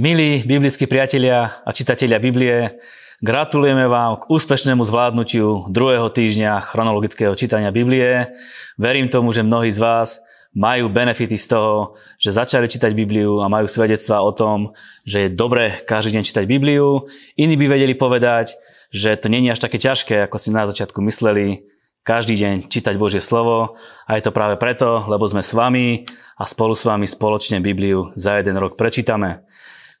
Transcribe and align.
Milí 0.00 0.40
biblickí 0.48 0.88
priatelia 0.88 1.60
a 1.60 1.76
čitatelia 1.76 2.16
Biblie, 2.16 2.80
gratulujeme 3.20 3.84
vám 3.84 4.16
k 4.16 4.32
úspešnému 4.32 4.80
zvládnutiu 4.80 5.68
druhého 5.68 6.08
týždňa 6.08 6.72
chronologického 6.72 7.36
čítania 7.36 7.68
Biblie. 7.68 8.32
Verím 8.80 9.12
tomu, 9.12 9.28
že 9.36 9.44
mnohí 9.44 9.68
z 9.68 9.76
vás 9.76 10.24
majú 10.56 10.88
benefity 10.88 11.36
z 11.36 11.52
toho, 11.52 12.00
že 12.16 12.32
začali 12.32 12.64
čítať 12.64 12.96
Bibliu 12.96 13.44
a 13.44 13.52
majú 13.52 13.68
svedectva 13.68 14.24
o 14.24 14.32
tom, 14.32 14.72
že 15.04 15.28
je 15.28 15.36
dobre 15.36 15.84
každý 15.84 16.16
deň 16.16 16.24
čítať 16.24 16.44
Bibliu. 16.48 17.04
Iní 17.36 17.60
by 17.60 17.68
vedeli 17.68 17.92
povedať, 17.92 18.56
že 18.88 19.20
to 19.20 19.28
je 19.28 19.52
až 19.52 19.60
také 19.60 19.76
ťažké, 19.76 20.24
ako 20.24 20.40
si 20.40 20.48
na 20.48 20.64
začiatku 20.64 20.96
mysleli, 21.04 21.68
každý 22.00 22.40
deň 22.40 22.72
čítať 22.72 22.96
Božie 22.96 23.20
slovo 23.20 23.76
a 24.08 24.16
je 24.16 24.24
to 24.24 24.32
práve 24.32 24.56
preto, 24.56 25.04
lebo 25.12 25.28
sme 25.28 25.44
s 25.44 25.52
vami 25.52 26.08
a 26.40 26.48
spolu 26.48 26.72
s 26.72 26.88
vami 26.88 27.04
spoločne 27.04 27.60
Bibliu 27.60 28.16
za 28.16 28.40
jeden 28.40 28.56
rok 28.56 28.80
prečítame. 28.80 29.44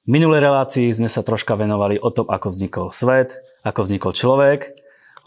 V 0.00 0.16
minulej 0.16 0.40
relácii 0.40 0.88
sme 0.96 1.12
sa 1.12 1.20
troška 1.20 1.60
venovali 1.60 2.00
o 2.00 2.08
tom, 2.08 2.24
ako 2.24 2.48
vznikol 2.48 2.88
svet, 2.88 3.36
ako 3.60 3.84
vznikol 3.84 4.16
človek. 4.16 4.72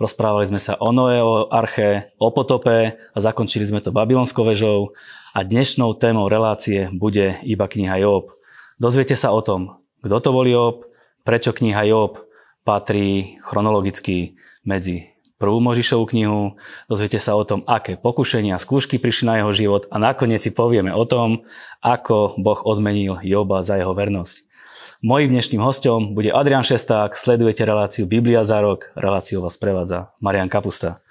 Rozprávali 0.02 0.50
sme 0.50 0.58
sa 0.58 0.74
o 0.82 0.90
Noé, 0.90 1.22
o 1.22 1.46
arche, 1.46 2.10
o 2.18 2.34
potope 2.34 2.98
a 2.98 3.18
zakončili 3.22 3.70
sme 3.70 3.86
to 3.86 3.94
babylonskou 3.94 4.42
vežou. 4.42 4.98
A 5.38 5.46
dnešnou 5.46 5.94
témou 5.94 6.26
relácie 6.26 6.90
bude 6.90 7.38
iba 7.46 7.70
kniha 7.70 8.02
Job. 8.02 8.34
Dozviete 8.82 9.14
sa 9.14 9.30
o 9.30 9.46
tom, 9.46 9.78
kto 10.02 10.18
to 10.18 10.30
bol 10.34 10.50
Job, 10.50 10.90
prečo 11.22 11.54
kniha 11.54 11.94
Job 11.94 12.26
patrí 12.66 13.38
chronologicky 13.46 14.42
medzi 14.66 15.14
prvú 15.38 15.62
Možišovú 15.62 16.10
knihu, 16.18 16.58
dozviete 16.90 17.22
sa 17.22 17.38
o 17.38 17.46
tom, 17.46 17.62
aké 17.70 17.94
pokušenia 18.00 18.58
skúšky 18.58 18.98
prišli 18.98 19.30
na 19.30 19.36
jeho 19.38 19.52
život 19.54 19.84
a 19.94 20.02
nakoniec 20.02 20.42
si 20.42 20.50
povieme 20.50 20.90
o 20.96 21.06
tom, 21.06 21.46
ako 21.84 22.40
Boh 22.42 22.64
odmenil 22.66 23.22
Joba 23.22 23.62
za 23.62 23.78
jeho 23.78 23.94
vernosť. 23.94 24.53
Mojím 25.04 25.36
dnešným 25.36 25.60
hostom 25.60 26.16
bude 26.16 26.32
Adrian 26.32 26.64
Šesták, 26.64 27.12
sledujete 27.12 27.68
reláciu 27.68 28.08
Biblia 28.08 28.48
za 28.48 28.64
rok, 28.64 28.88
reláciu 28.96 29.44
vás 29.44 29.60
prevádza 29.60 30.16
Marian 30.24 30.48
Kapusta. 30.48 31.04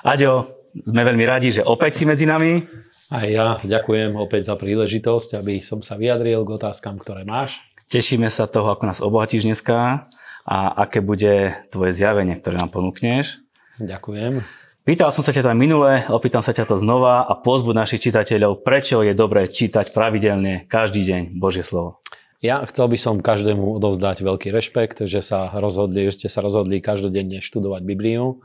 Aďo, 0.00 0.48
sme 0.72 1.04
veľmi 1.04 1.28
radi, 1.28 1.52
že 1.52 1.60
opäť 1.60 2.00
si 2.00 2.08
medzi 2.08 2.24
nami. 2.24 2.64
A 3.12 3.28
ja 3.28 3.60
ďakujem 3.60 4.16
opäť 4.16 4.48
za 4.48 4.56
príležitosť, 4.56 5.44
aby 5.44 5.60
som 5.60 5.84
sa 5.84 6.00
vyjadril 6.00 6.40
k 6.40 6.56
otázkam, 6.56 6.96
ktoré 6.96 7.28
máš. 7.28 7.60
Tešíme 7.92 8.32
sa 8.32 8.48
toho, 8.48 8.72
ako 8.72 8.88
nás 8.88 9.04
obohatíš 9.04 9.44
dneska 9.44 10.08
a 10.48 10.58
aké 10.80 11.04
bude 11.04 11.52
tvoje 11.68 11.92
zjavenie, 11.92 12.40
ktoré 12.40 12.56
nám 12.56 12.72
ponúkneš. 12.72 13.44
Ďakujem. 13.76 14.40
Pýtal 14.88 15.12
som 15.12 15.20
sa 15.20 15.36
ťa 15.36 15.44
to 15.44 15.52
aj 15.52 15.60
minule, 15.60 16.00
opýtam 16.08 16.40
sa 16.40 16.56
ťa 16.56 16.64
to 16.64 16.80
znova 16.80 17.28
a 17.28 17.36
pozbud 17.36 17.76
našich 17.76 18.08
čitateľov, 18.08 18.64
prečo 18.64 19.04
je 19.04 19.12
dobré 19.12 19.52
čítať 19.52 19.92
pravidelne 19.92 20.64
každý 20.64 21.04
deň 21.04 21.36
Božie 21.36 21.60
slovo. 21.60 22.00
Ja 22.44 22.60
chcel 22.68 22.92
by 22.92 22.98
som 23.00 23.24
každému 23.24 23.80
odovzdať 23.80 24.20
veľký 24.20 24.52
rešpekt, 24.52 25.00
že 25.08 25.24
sa 25.24 25.48
rozhodli, 25.56 26.04
že 26.12 26.20
ste 26.20 26.28
sa 26.28 26.44
rozhodli 26.44 26.84
každodenne 26.84 27.40
študovať 27.40 27.80
Bibliu. 27.88 28.44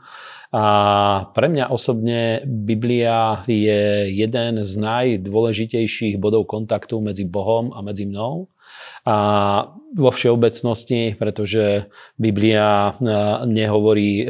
A 0.56 0.64
pre 1.36 1.52
mňa 1.52 1.68
osobne 1.68 2.40
Biblia 2.48 3.44
je 3.44 4.08
jeden 4.08 4.64
z 4.64 4.72
najdôležitejších 4.80 6.16
bodov 6.16 6.48
kontaktu 6.48 6.96
medzi 7.04 7.28
Bohom 7.28 7.76
a 7.76 7.84
medzi 7.84 8.08
mnou. 8.08 8.48
A 9.08 9.16
vo 9.90 10.10
všeobecnosti, 10.14 11.18
pretože 11.18 11.90
Biblia 12.14 12.94
e, 12.94 13.02
nehovorí 13.50 14.22
e, 14.22 14.24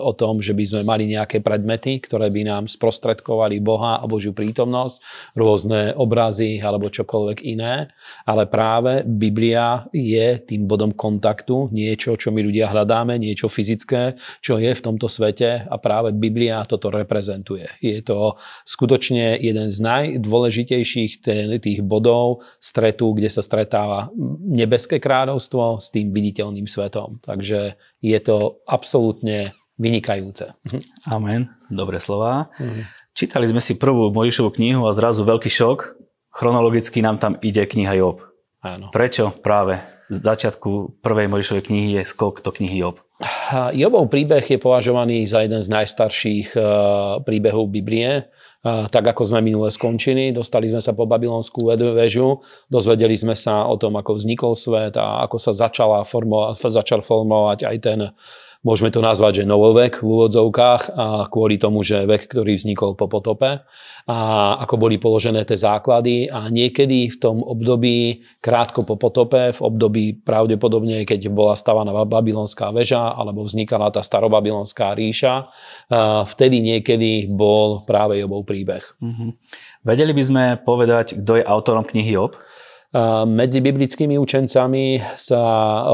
o 0.00 0.16
tom, 0.16 0.40
že 0.40 0.56
by 0.56 0.64
sme 0.64 0.82
mali 0.88 1.04
nejaké 1.04 1.44
predmety, 1.44 2.00
ktoré 2.00 2.32
by 2.32 2.48
nám 2.48 2.64
sprostredkovali 2.64 3.60
Boha 3.60 4.00
a 4.00 4.08
Božiu 4.08 4.32
prítomnosť, 4.32 4.96
rôzne 5.36 5.92
obrazy 6.00 6.56
alebo 6.64 6.88
čokoľvek 6.88 7.38
iné, 7.44 7.92
ale 8.24 8.48
práve 8.48 9.04
Biblia 9.04 9.84
je 9.92 10.40
tým 10.40 10.64
bodom 10.64 10.96
kontaktu, 10.96 11.68
niečo, 11.68 12.16
čo 12.16 12.32
my 12.32 12.40
ľudia 12.40 12.72
hľadáme, 12.72 13.20
niečo 13.20 13.52
fyzické, 13.52 14.16
čo 14.40 14.56
je 14.56 14.72
v 14.72 14.80
tomto 14.80 15.12
svete 15.12 15.68
a 15.68 15.76
práve 15.76 16.16
Biblia 16.16 16.64
toto 16.64 16.88
reprezentuje. 16.88 17.68
Je 17.84 18.00
to 18.00 18.40
skutočne 18.64 19.36
jeden 19.36 19.68
z 19.68 19.76
najdôležitejších 19.76 21.12
tých 21.60 21.80
bodov 21.84 22.48
stretu, 22.64 23.12
kde 23.12 23.28
sa 23.28 23.44
stretáva 23.72 24.12
nebeské 24.44 25.00
kráľovstvo 25.00 25.80
s 25.80 25.88
tým 25.88 26.12
viditeľným 26.12 26.68
svetom. 26.68 27.16
Takže 27.24 27.80
je 28.04 28.18
to 28.20 28.60
absolútne 28.68 29.56
vynikajúce. 29.80 30.52
Amen. 31.08 31.48
Dobré 31.72 31.96
slova. 31.96 32.52
Mm. 32.60 32.84
Čítali 33.16 33.48
sme 33.48 33.64
si 33.64 33.80
prvú 33.80 34.12
Mojžišovú 34.12 34.52
knihu 34.60 34.84
a 34.84 34.92
zrazu 34.92 35.24
veľký 35.24 35.48
šok. 35.48 35.96
Chronologicky 36.28 37.00
nám 37.00 37.16
tam 37.16 37.40
ide 37.40 37.64
kniha 37.64 37.96
Job. 37.96 38.20
Áno. 38.60 38.92
Prečo 38.92 39.32
práve 39.40 39.80
z 40.12 40.20
začiatku 40.20 41.00
prvej 41.00 41.32
Mojžišovej 41.32 41.64
knihy 41.64 41.88
je 41.96 42.02
skok 42.04 42.44
do 42.44 42.52
knihy 42.52 42.84
Job? 42.84 43.00
Jobov 43.72 44.12
príbeh 44.12 44.44
je 44.44 44.60
považovaný 44.60 45.24
za 45.24 45.44
jeden 45.44 45.64
z 45.64 45.68
najstarších 45.72 46.48
eh, 46.60 46.64
príbehov 47.24 47.72
Biblie 47.72 48.28
tak 48.62 49.02
ako 49.02 49.26
sme 49.26 49.42
minule 49.42 49.74
skončili. 49.74 50.30
Dostali 50.30 50.70
sme 50.70 50.78
sa 50.78 50.94
po 50.94 51.02
babylonskú 51.02 51.66
väžu, 51.74 52.38
dozvedeli 52.70 53.18
sme 53.18 53.34
sa 53.34 53.66
o 53.66 53.74
tom, 53.74 53.98
ako 53.98 54.14
vznikol 54.14 54.54
svet 54.54 54.94
a 54.94 55.26
ako 55.26 55.36
sa 55.42 55.50
začala 55.50 56.06
formovať, 56.06 56.70
začal 56.70 57.02
formovať 57.02 57.66
aj 57.66 57.76
ten 57.82 58.00
môžeme 58.62 58.94
to 58.94 59.02
nazvať, 59.02 59.42
že 59.42 59.50
novovek 59.50 60.00
v 60.00 60.06
úvodzovkách 60.06 60.94
a 60.94 61.06
kvôli 61.26 61.58
tomu, 61.58 61.82
že 61.82 62.06
vek, 62.06 62.30
ktorý 62.30 62.54
vznikol 62.54 62.94
po 62.94 63.10
potope 63.10 63.66
a 64.06 64.18
ako 64.62 64.74
boli 64.78 65.02
položené 65.02 65.42
tie 65.42 65.58
základy 65.58 66.30
a 66.30 66.46
niekedy 66.46 67.10
v 67.10 67.16
tom 67.18 67.42
období 67.42 68.22
krátko 68.38 68.86
po 68.86 68.98
potope, 68.98 69.50
v 69.50 69.60
období 69.62 70.14
pravdepodobne, 70.22 71.02
keď 71.02 71.30
bola 71.30 71.58
stavaná 71.58 71.90
babylonská 72.06 72.70
väža 72.70 73.14
alebo 73.14 73.42
vznikala 73.42 73.90
tá 73.90 74.02
starobabylonská 74.02 74.94
ríša, 74.94 75.50
vtedy 76.26 76.62
niekedy 76.62 77.30
bol 77.34 77.82
práve 77.82 78.22
Jobov 78.22 78.46
príbeh. 78.46 78.82
Mm-hmm. 79.02 79.30
Vedeli 79.82 80.12
by 80.14 80.22
sme 80.22 80.44
povedať, 80.62 81.18
kto 81.18 81.42
je 81.42 81.44
autorom 81.46 81.82
knihy 81.82 82.14
Job? 82.14 82.38
Medzi 83.24 83.64
biblickými 83.64 84.20
učencami 84.20 85.16
sa 85.16 85.40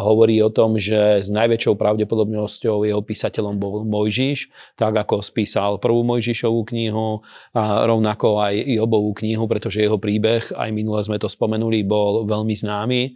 hovorí 0.02 0.42
o 0.42 0.50
tom, 0.50 0.74
že 0.82 1.22
s 1.22 1.30
najväčšou 1.30 1.78
pravdepodobnosťou 1.78 2.82
jeho 2.82 2.98
písateľom 3.06 3.54
bol 3.54 3.86
Mojžiš, 3.86 4.50
tak 4.74 4.98
ako 4.98 5.22
spísal 5.22 5.78
prvú 5.78 6.02
Mojžišovú 6.02 6.66
knihu 6.74 7.22
a 7.54 7.86
rovnako 7.86 8.42
aj 8.42 8.54
Jobovú 8.66 9.14
knihu, 9.14 9.46
pretože 9.46 9.78
jeho 9.78 9.94
príbeh, 9.94 10.50
aj 10.58 10.74
minule 10.74 10.98
sme 11.06 11.22
to 11.22 11.30
spomenuli, 11.30 11.86
bol 11.86 12.26
veľmi 12.26 12.58
známy. 12.58 13.14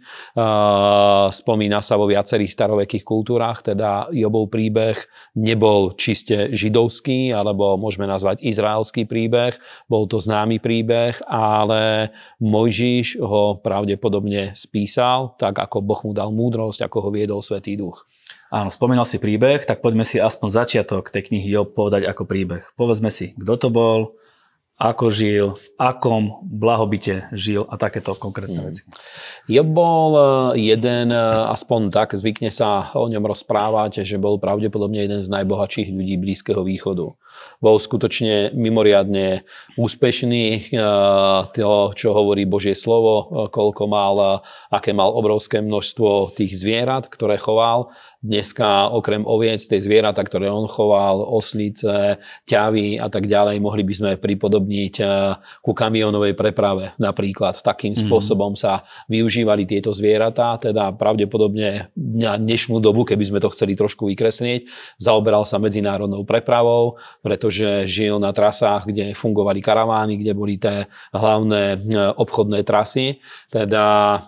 Spomína 1.35 1.83
sa 1.83 1.99
vo 1.99 2.07
viacerých 2.07 2.55
starovekých 2.55 3.03
kultúrach, 3.03 3.67
teda 3.67 4.07
Jobov 4.15 4.47
príbeh 4.47 4.95
nebol 5.35 5.91
čiste 5.99 6.55
židovský, 6.55 7.35
alebo 7.35 7.75
môžeme 7.75 8.07
nazvať 8.07 8.47
izraelský 8.47 9.03
príbeh, 9.03 9.59
bol 9.91 10.07
to 10.07 10.23
známy 10.23 10.63
príbeh, 10.63 11.19
ale 11.27 12.15
Mojžiš 12.39 13.19
ho 13.19 13.59
pravdepodobne 13.73 14.53
spísal, 14.53 15.33
tak 15.41 15.57
ako 15.57 15.81
Boh 15.81 16.01
mu 16.05 16.13
dal 16.13 16.29
múdrosť, 16.29 16.85
ako 16.85 16.97
ho 17.01 17.09
viedol 17.09 17.41
Svetý 17.41 17.73
Duch. 17.73 18.05
Áno, 18.53 18.69
spomínal 18.69 19.09
si 19.09 19.17
príbeh, 19.17 19.65
tak 19.65 19.81
poďme 19.81 20.05
si 20.05 20.21
aspoň 20.21 20.49
začiatok 20.53 21.09
tej 21.09 21.33
knihy 21.33 21.49
Job 21.49 21.73
povedať 21.73 22.05
ako 22.05 22.29
príbeh. 22.29 22.69
Povedzme 22.77 23.09
si, 23.09 23.33
kto 23.33 23.57
to 23.57 23.69
bol, 23.73 24.13
ako 24.77 25.09
žil, 25.09 25.57
v 25.57 25.65
akom 25.81 26.45
blahobite 26.45 27.29
žil 27.33 27.65
a 27.65 27.81
takéto 27.81 28.13
konkrétne 28.13 28.61
mm. 28.61 28.65
veci. 28.69 28.83
Job 29.49 29.73
bol 29.73 30.09
eh, 30.13 30.69
jeden, 30.69 31.09
eh, 31.09 31.21
aspoň 31.49 31.89
tak 31.89 32.13
zvykne 32.13 32.53
sa 32.53 32.93
o 32.93 33.09
ňom 33.09 33.25
rozprávať, 33.25 34.05
že 34.05 34.21
bol 34.21 34.37
pravdepodobne 34.37 35.01
jeden 35.01 35.25
z 35.25 35.33
najbohatších 35.33 35.89
ľudí 35.89 36.21
Blízkeho 36.21 36.61
východu. 36.61 37.09
Bol 37.63 37.79
skutočne 37.79 38.51
mimoriadne 38.53 39.47
úspešný, 39.79 40.45
eh, 40.49 40.89
to, 41.53 41.73
čo 41.95 42.09
hovorí 42.11 42.43
Božie 42.43 42.75
slovo, 42.75 43.47
koľko 43.49 43.83
mal, 43.87 44.45
aké 44.69 44.91
mal 44.91 45.13
obrovské 45.13 45.61
množstvo 45.63 46.35
tých 46.35 46.57
zvierat, 46.57 47.07
ktoré 47.07 47.39
choval 47.39 47.93
Dneska 48.23 48.87
okrem 48.95 49.27
oviec, 49.27 49.59
tej 49.67 49.83
zvieratá, 49.83 50.23
ktoré 50.23 50.47
on 50.47 50.63
choval, 50.63 51.27
oslice, 51.27 52.15
ťavy 52.47 52.95
a 52.95 53.11
tak 53.11 53.27
ďalej, 53.27 53.59
mohli 53.59 53.83
by 53.83 53.93
sme 53.93 54.11
pripodobniť 54.15 54.95
eh, 55.03 55.35
ku 55.59 55.75
kamionovej 55.75 56.31
preprave 56.31 56.95
napríklad. 57.03 57.59
Takým 57.59 57.91
mm-hmm. 57.91 58.07
spôsobom 58.07 58.55
sa 58.55 58.87
využívali 59.11 59.67
tieto 59.67 59.91
zvieratá, 59.91 60.55
teda 60.55 60.95
pravdepodobne 60.95 61.91
na 61.99 62.39
dnešnú 62.39 62.79
dobu, 62.79 63.03
keby 63.03 63.27
sme 63.27 63.43
to 63.43 63.51
chceli 63.51 63.75
trošku 63.75 64.07
vykresniť, 64.07 64.71
zaoberal 65.03 65.43
sa 65.43 65.59
medzinárodnou 65.59 66.23
prepravou, 66.23 66.95
pretože 67.33 67.89
žil 67.89 68.21
na 68.21 68.29
trasách, 68.29 68.85
kde 68.85 69.17
fungovali 69.17 69.57
karavány, 69.57 70.21
kde 70.21 70.37
boli 70.37 70.61
tie 70.61 70.85
hlavné 71.09 71.81
obchodné 72.13 72.61
trasy. 72.61 73.17
Teda 73.49 74.21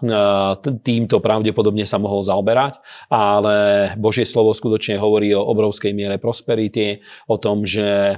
týmto 0.82 1.22
pravdepodobne 1.22 1.86
sa 1.86 2.02
mohol 2.02 2.26
zaoberať, 2.26 2.82
ale 3.14 3.94
Božie 3.94 4.26
slovo 4.26 4.58
skutočne 4.58 4.98
hovorí 4.98 5.38
o 5.38 5.46
obrovskej 5.46 5.94
miere 5.94 6.18
prosperity, 6.18 6.98
o 7.30 7.38
tom, 7.38 7.62
že 7.62 8.18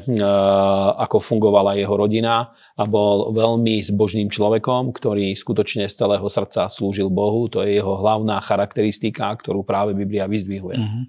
ako 0.96 1.20
fungovala 1.20 1.76
jeho 1.76 1.92
rodina 2.00 2.56
a 2.78 2.86
bol 2.86 3.34
veľmi 3.34 3.82
zbožným 3.82 4.30
človekom, 4.30 4.94
ktorý 4.94 5.34
skutočne 5.34 5.90
z 5.90 5.98
celého 5.98 6.24
srdca 6.30 6.70
slúžil 6.70 7.10
Bohu. 7.10 7.50
To 7.50 7.66
je 7.66 7.82
jeho 7.82 7.98
hlavná 7.98 8.38
charakteristika, 8.38 9.34
ktorú 9.34 9.66
práve 9.66 9.98
Biblia 9.98 10.30
vyzdvihuje. 10.30 10.78
Mm-hmm. 10.78 11.04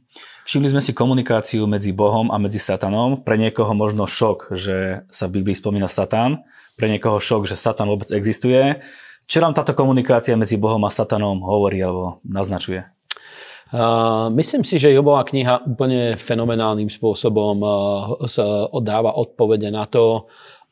Všimli 0.48 0.68
sme 0.72 0.80
si 0.80 0.96
komunikáciu 0.96 1.68
medzi 1.68 1.92
Bohom 1.92 2.32
a 2.32 2.40
medzi 2.40 2.56
Satanom. 2.56 3.20
Pre 3.20 3.36
niekoho 3.36 3.76
možno 3.76 4.08
šok, 4.08 4.56
že 4.56 5.04
sa 5.12 5.28
v 5.28 5.44
Biblii 5.44 5.52
spomína 5.52 5.92
Satan. 5.92 6.40
Pre 6.80 6.88
niekoho 6.88 7.20
šok, 7.20 7.44
že 7.44 7.52
Satan 7.52 7.92
vôbec 7.92 8.08
existuje. 8.16 8.80
Čo 9.28 9.44
nám 9.44 9.52
táto 9.52 9.76
komunikácia 9.76 10.40
medzi 10.40 10.56
Bohom 10.56 10.80
a 10.88 10.90
Satanom 10.90 11.44
hovorí 11.44 11.84
alebo 11.84 12.24
naznačuje? 12.24 12.80
Uh, 13.68 14.32
myslím 14.32 14.64
si, 14.64 14.80
že 14.80 14.96
Jobová 14.96 15.28
kniha 15.28 15.68
úplne 15.68 16.16
fenomenálnym 16.16 16.88
spôsobom 16.88 17.60
uh, 17.60 17.70
sa 18.24 18.64
oddáva 18.72 19.12
odpovede 19.12 19.68
na 19.68 19.84
to, 19.84 20.24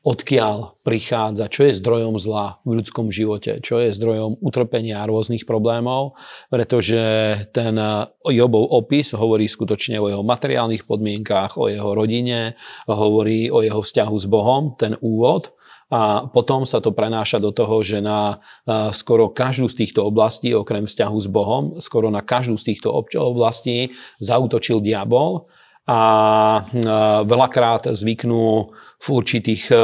odkiaľ 0.07 0.79
prichádza, 0.87 1.51
čo 1.51 1.67
je 1.67 1.75
zdrojom 1.83 2.15
zla 2.23 2.63
v 2.63 2.79
ľudskom 2.79 3.11
živote, 3.11 3.59
čo 3.59 3.83
je 3.83 3.91
zdrojom 3.91 4.39
utrpenia 4.39 5.03
a 5.03 5.09
rôznych 5.11 5.43
problémov, 5.43 6.15
pretože 6.47 7.03
ten 7.51 7.75
Jobov 8.23 8.71
opis 8.71 9.11
hovorí 9.11 9.51
skutočne 9.51 9.99
o 9.99 10.07
jeho 10.07 10.23
materiálnych 10.23 10.87
podmienkách, 10.87 11.59
o 11.59 11.67
jeho 11.67 11.91
rodine, 11.91 12.55
hovorí 12.87 13.51
o 13.51 13.67
jeho 13.67 13.83
vzťahu 13.83 14.15
s 14.15 14.27
Bohom, 14.31 14.79
ten 14.79 14.95
úvod, 15.03 15.51
a 15.87 16.27
potom 16.27 16.67
sa 16.67 16.83
to 16.83 16.91
prenáša 16.91 17.39
do 17.39 17.55
toho, 17.55 17.79
že 17.79 18.03
na 18.03 18.43
skoro 18.91 19.31
každú 19.31 19.71
z 19.71 19.87
týchto 19.87 20.03
oblastí, 20.03 20.51
okrem 20.51 20.83
vzťahu 20.83 21.19
s 21.19 21.29
Bohom, 21.31 21.65
skoro 21.79 22.11
na 22.11 22.27
každú 22.27 22.59
z 22.59 22.75
týchto 22.75 22.91
oblastí 23.23 23.95
zautočil 24.19 24.83
diabol 24.83 25.47
a 25.87 26.03
veľakrát 27.23 27.87
zvyknú 27.95 28.75
v 28.97 29.09
určitých 29.13 29.69
e, 29.69 29.77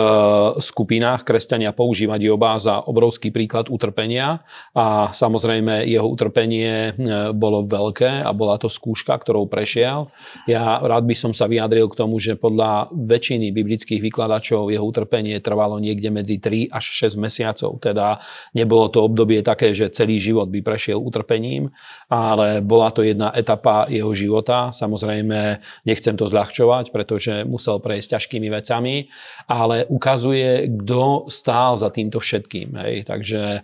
skupinách 0.57 1.29
kresťania 1.29 1.77
používať 1.77 2.21
Joba 2.25 2.57
za 2.57 2.81
obrovský 2.81 3.29
príklad 3.29 3.69
utrpenia 3.69 4.41
a 4.73 5.13
samozrejme 5.13 5.85
jeho 5.85 6.09
utrpenie 6.09 6.97
e, 6.97 7.31
bolo 7.37 7.63
veľké 7.69 8.25
a 8.25 8.31
bola 8.33 8.57
to 8.57 8.73
skúška, 8.73 9.13
ktorou 9.13 9.53
prešiel. 9.53 10.09
Ja 10.49 10.81
rád 10.81 11.05
by 11.05 11.13
som 11.13 11.33
sa 11.37 11.45
vyjadril 11.45 11.93
k 11.93 11.99
tomu, 12.01 12.17
že 12.17 12.41
podľa 12.41 12.89
väčšiny 12.97 13.53
biblických 13.53 14.01
vykladačov 14.01 14.73
jeho 14.73 14.83
utrpenie 14.83 15.37
trvalo 15.45 15.77
niekde 15.77 16.09
medzi 16.09 16.41
3 16.41 16.73
až 16.73 17.13
6 17.13 17.21
mesiacov, 17.21 17.85
teda 17.85 18.17
nebolo 18.57 18.89
to 18.89 19.05
obdobie 19.05 19.45
také, 19.45 19.77
že 19.77 19.93
celý 19.93 20.17
život 20.17 20.49
by 20.49 20.65
prešiel 20.65 20.97
utrpením, 20.97 21.69
ale 22.09 22.65
bola 22.65 22.89
to 22.89 23.05
jedna 23.05 23.29
etapa 23.37 23.85
jeho 23.93 24.17
života. 24.17 24.73
Samozrejme, 24.73 25.61
nechcem 25.85 26.17
to 26.17 26.25
zľahčovať, 26.25 26.89
pretože 26.91 27.45
musel 27.45 27.77
prejsť 27.77 28.17
ťažkými 28.17 28.49
vecami, 28.49 29.02
ale 29.49 29.85
ukazuje, 29.89 30.71
kto 30.83 31.27
stál 31.29 31.77
za 31.79 31.91
týmto 31.91 32.23
všetkým. 32.23 32.75
Hej. 32.79 32.95
Takže 33.07 33.43
e, 33.59 33.61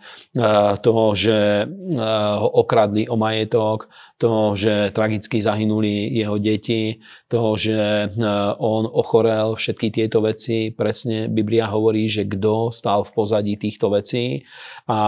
to, 0.83 0.97
že 1.15 1.39
e, 1.63 1.67
ho 2.39 2.49
okradli 2.63 3.07
o 3.09 3.17
majetok, 3.17 3.89
to, 4.19 4.59
že 4.59 4.91
tragicky 4.91 5.39
zahynuli 5.39 6.11
jeho 6.11 6.37
deti, 6.39 6.99
to, 7.31 7.55
že 7.55 7.79
e, 7.79 8.07
on 8.59 8.85
ochorel, 8.91 9.55
všetky 9.55 9.95
tieto 9.95 10.21
veci, 10.25 10.75
presne 10.75 11.31
Biblia 11.31 11.71
hovorí, 11.71 12.11
že 12.11 12.27
kto 12.27 12.75
stál 12.75 13.07
v 13.07 13.15
pozadí 13.15 13.55
týchto 13.55 13.95
vecí. 13.95 14.43
A 14.91 15.01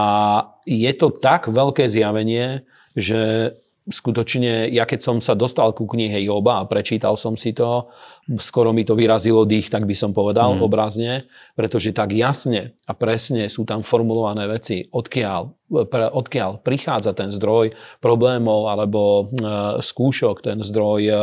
je 0.65 0.91
to 0.95 1.11
tak 1.11 1.51
veľké 1.51 1.89
zjavenie, 1.91 2.63
že 2.95 3.51
skutočne, 3.91 4.71
ja 4.71 4.87
keď 4.87 4.99
som 5.03 5.17
sa 5.19 5.37
dostal 5.37 5.75
ku 5.75 5.85
knihe 5.85 6.23
Joba 6.25 6.63
a 6.63 6.67
prečítal 6.67 7.19
som 7.19 7.37
si 7.37 7.51
to, 7.51 7.91
skoro 8.39 8.71
mi 8.71 8.87
to 8.87 8.95
vyrazilo 8.95 9.43
dých, 9.43 9.69
tak 9.69 9.83
by 9.83 9.93
som 9.93 10.15
povedal 10.15 10.57
mm. 10.57 10.61
obrazne, 10.63 11.27
pretože 11.53 11.91
tak 11.91 12.15
jasne 12.15 12.73
a 12.87 12.91
presne 12.95 13.51
sú 13.51 13.67
tam 13.67 13.83
formulované 13.83 14.47
veci, 14.47 14.87
odkiaľ, 14.87 15.41
pre, 15.91 16.07
odkiaľ 16.09 16.63
prichádza 16.63 17.11
ten 17.11 17.29
zdroj 17.29 17.75
problémov 17.99 18.71
alebo 18.71 19.01
e, 19.01 19.23
skúšok, 19.83 20.41
ten 20.41 20.63
zdroj 20.63 21.01
e, 21.05 21.13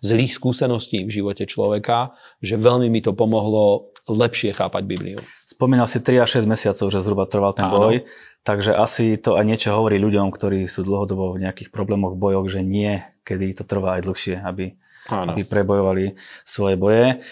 zlých 0.00 0.32
skúseností 0.34 1.04
v 1.04 1.14
živote 1.14 1.44
človeka, 1.46 2.16
že 2.40 2.56
veľmi 2.56 2.88
mi 2.88 3.04
to 3.04 3.12
pomohlo 3.12 3.94
lepšie 4.08 4.52
chápať 4.52 4.82
Bibliu. 4.84 5.20
Spomínal 5.54 5.86
si 5.86 6.02
3 6.02 6.26
až 6.26 6.42
6 6.42 6.50
mesiacov, 6.50 6.90
že 6.90 6.98
zhruba 6.98 7.30
trval 7.30 7.54
ten 7.54 7.70
Áno. 7.70 7.78
boj. 7.78 8.02
Takže 8.42 8.74
asi 8.74 9.14
to 9.14 9.38
aj 9.38 9.46
niečo 9.46 9.70
hovorí 9.70 10.02
ľuďom, 10.02 10.34
ktorí 10.34 10.66
sú 10.66 10.82
dlhodobo 10.82 11.38
v 11.38 11.46
nejakých 11.46 11.70
problémoch, 11.70 12.18
bojoch, 12.18 12.50
že 12.50 12.66
nie, 12.66 12.98
kedy 13.22 13.54
to 13.54 13.62
trvá 13.62 13.96
aj 13.96 14.02
dlhšie, 14.02 14.42
aby, 14.42 14.74
aby 15.14 15.40
prebojovali 15.46 16.18
svoje 16.42 16.74
boje. 16.74 17.22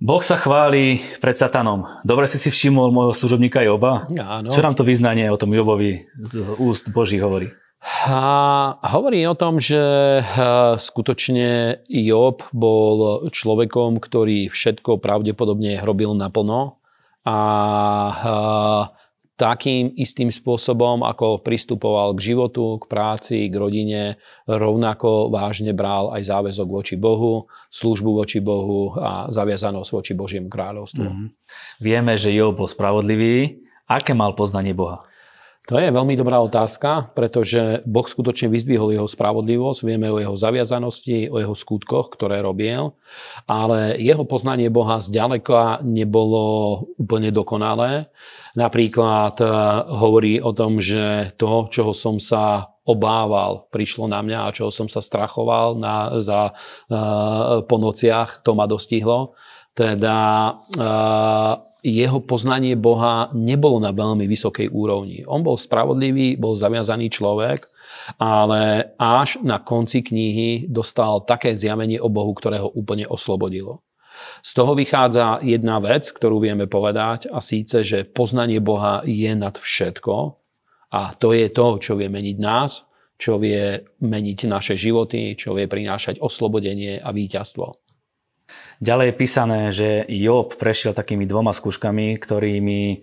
Boh 0.00 0.20
sa 0.20 0.36
chváli 0.36 1.00
pred 1.20 1.36
Satanom. 1.36 1.88
Dobre 2.04 2.28
si 2.28 2.36
si 2.36 2.52
všimol 2.52 2.92
môjho 2.92 3.12
služobníka 3.16 3.64
Joba? 3.64 4.04
Áno. 4.16 4.52
Čo 4.52 4.64
nám 4.64 4.76
to 4.76 4.84
vyznanie 4.84 5.28
o 5.32 5.40
tom 5.40 5.52
Jobovi 5.52 6.08
z 6.20 6.56
úst 6.60 6.92
Boží 6.92 7.16
hovorí? 7.20 7.52
A 7.80 8.76
hovorí 8.92 9.24
o 9.24 9.32
tom, 9.32 9.56
že 9.56 9.80
skutočne 10.76 11.80
Job 11.88 12.44
bol 12.52 13.28
človekom, 13.32 13.96
ktorý 13.96 14.52
všetko 14.52 15.00
pravdepodobne 15.00 15.80
robil 15.80 16.12
naplno 16.12 16.79
a 17.24 17.36
takým 19.40 19.96
istým 19.96 20.28
spôsobom, 20.28 21.00
ako 21.00 21.40
pristupoval 21.40 22.12
k 22.12 22.32
životu, 22.32 22.76
k 22.76 22.84
práci, 22.84 23.48
k 23.48 23.54
rodine, 23.56 24.20
rovnako 24.44 25.32
vážne 25.32 25.72
bral 25.72 26.12
aj 26.12 26.28
záväzok 26.28 26.68
voči 26.68 27.00
Bohu, 27.00 27.48
službu 27.72 28.20
voči 28.20 28.44
Bohu 28.44 28.92
a 29.00 29.32
zaviazanosť 29.32 29.90
voči 29.96 30.12
Božiemu 30.12 30.52
kráľovstvu. 30.52 31.08
Mm-hmm. 31.08 31.28
Vieme, 31.80 32.20
že 32.20 32.36
Job 32.36 32.60
bol 32.60 32.68
spravodlivý. 32.68 33.64
Aké 33.88 34.12
mal 34.12 34.36
poznanie 34.36 34.76
Boha? 34.76 35.08
To 35.70 35.78
je 35.78 35.86
veľmi 35.86 36.18
dobrá 36.18 36.42
otázka, 36.42 37.14
pretože 37.14 37.86
Boh 37.86 38.02
skutočne 38.02 38.50
vyzdvihol 38.50 38.90
jeho 38.90 39.06
spravodlivosť, 39.06 39.86
vieme 39.86 40.10
o 40.10 40.18
jeho 40.18 40.34
zaviazanosti, 40.34 41.30
o 41.30 41.38
jeho 41.38 41.54
skutkoch, 41.54 42.10
ktoré 42.10 42.42
robil, 42.42 42.98
ale 43.46 43.94
jeho 44.02 44.26
poznanie 44.26 44.66
Boha 44.66 44.98
zďaleka 44.98 45.86
nebolo 45.86 46.42
úplne 46.98 47.30
dokonalé. 47.30 48.10
Napríklad 48.58 49.38
eh, 49.38 49.46
hovorí 49.94 50.42
o 50.42 50.50
tom, 50.50 50.82
že 50.82 51.38
to, 51.38 51.70
čoho 51.70 51.94
som 51.94 52.18
sa 52.18 52.74
obával, 52.90 53.70
prišlo 53.70 54.10
na 54.10 54.26
mňa 54.26 54.50
a 54.50 54.54
čoho 54.54 54.74
som 54.74 54.90
sa 54.90 54.98
strachoval 54.98 55.78
na, 55.78 56.10
za, 56.26 56.50
uh, 56.90 57.62
po 57.62 57.76
nociach, 57.78 58.42
to 58.42 58.58
ma 58.58 58.66
dostihlo. 58.66 59.38
Teda 59.70 60.50
uh, 60.52 61.54
jeho 61.80 62.18
poznanie 62.20 62.76
Boha 62.76 63.32
nebolo 63.32 63.80
na 63.80 63.94
veľmi 63.94 64.28
vysokej 64.28 64.68
úrovni. 64.68 65.24
On 65.24 65.40
bol 65.40 65.56
spravodlivý, 65.56 66.36
bol 66.36 66.58
zaviazaný 66.58 67.08
človek, 67.08 67.64
ale 68.18 68.94
až 68.98 69.40
na 69.40 69.62
konci 69.62 70.02
knihy 70.02 70.66
dostal 70.68 71.22
také 71.24 71.54
zjavenie 71.54 72.00
o 72.02 72.10
Bohu, 72.10 72.32
ktoré 72.34 72.60
ho 72.60 72.68
úplne 72.72 73.06
oslobodilo. 73.06 73.80
Z 74.44 74.52
toho 74.52 74.76
vychádza 74.76 75.40
jedna 75.40 75.80
vec, 75.80 76.12
ktorú 76.12 76.44
vieme 76.44 76.68
povedať, 76.68 77.32
a 77.32 77.40
síce, 77.40 77.80
že 77.80 78.04
poznanie 78.04 78.60
Boha 78.60 79.00
je 79.06 79.32
nad 79.32 79.56
všetko 79.56 80.14
a 80.90 81.14
to 81.16 81.32
je 81.32 81.48
to, 81.54 81.78
čo 81.80 81.92
vie 81.96 82.10
meniť 82.10 82.36
nás, 82.36 82.84
čo 83.20 83.36
vie 83.36 83.80
meniť 84.00 84.38
naše 84.48 84.74
životy, 84.76 85.36
čo 85.36 85.56
vie 85.56 85.68
prinášať 85.68 86.18
oslobodenie 86.20 87.00
a 87.00 87.08
víťazstvo. 87.12 87.89
Ďalej 88.80 89.12
je 89.12 89.20
písané, 89.20 89.60
že 89.76 89.88
Job 90.08 90.56
prešiel 90.56 90.96
takými 90.96 91.28
dvoma 91.28 91.52
skúškami, 91.52 92.16
ktorými 92.16 92.80
e, 92.92 92.98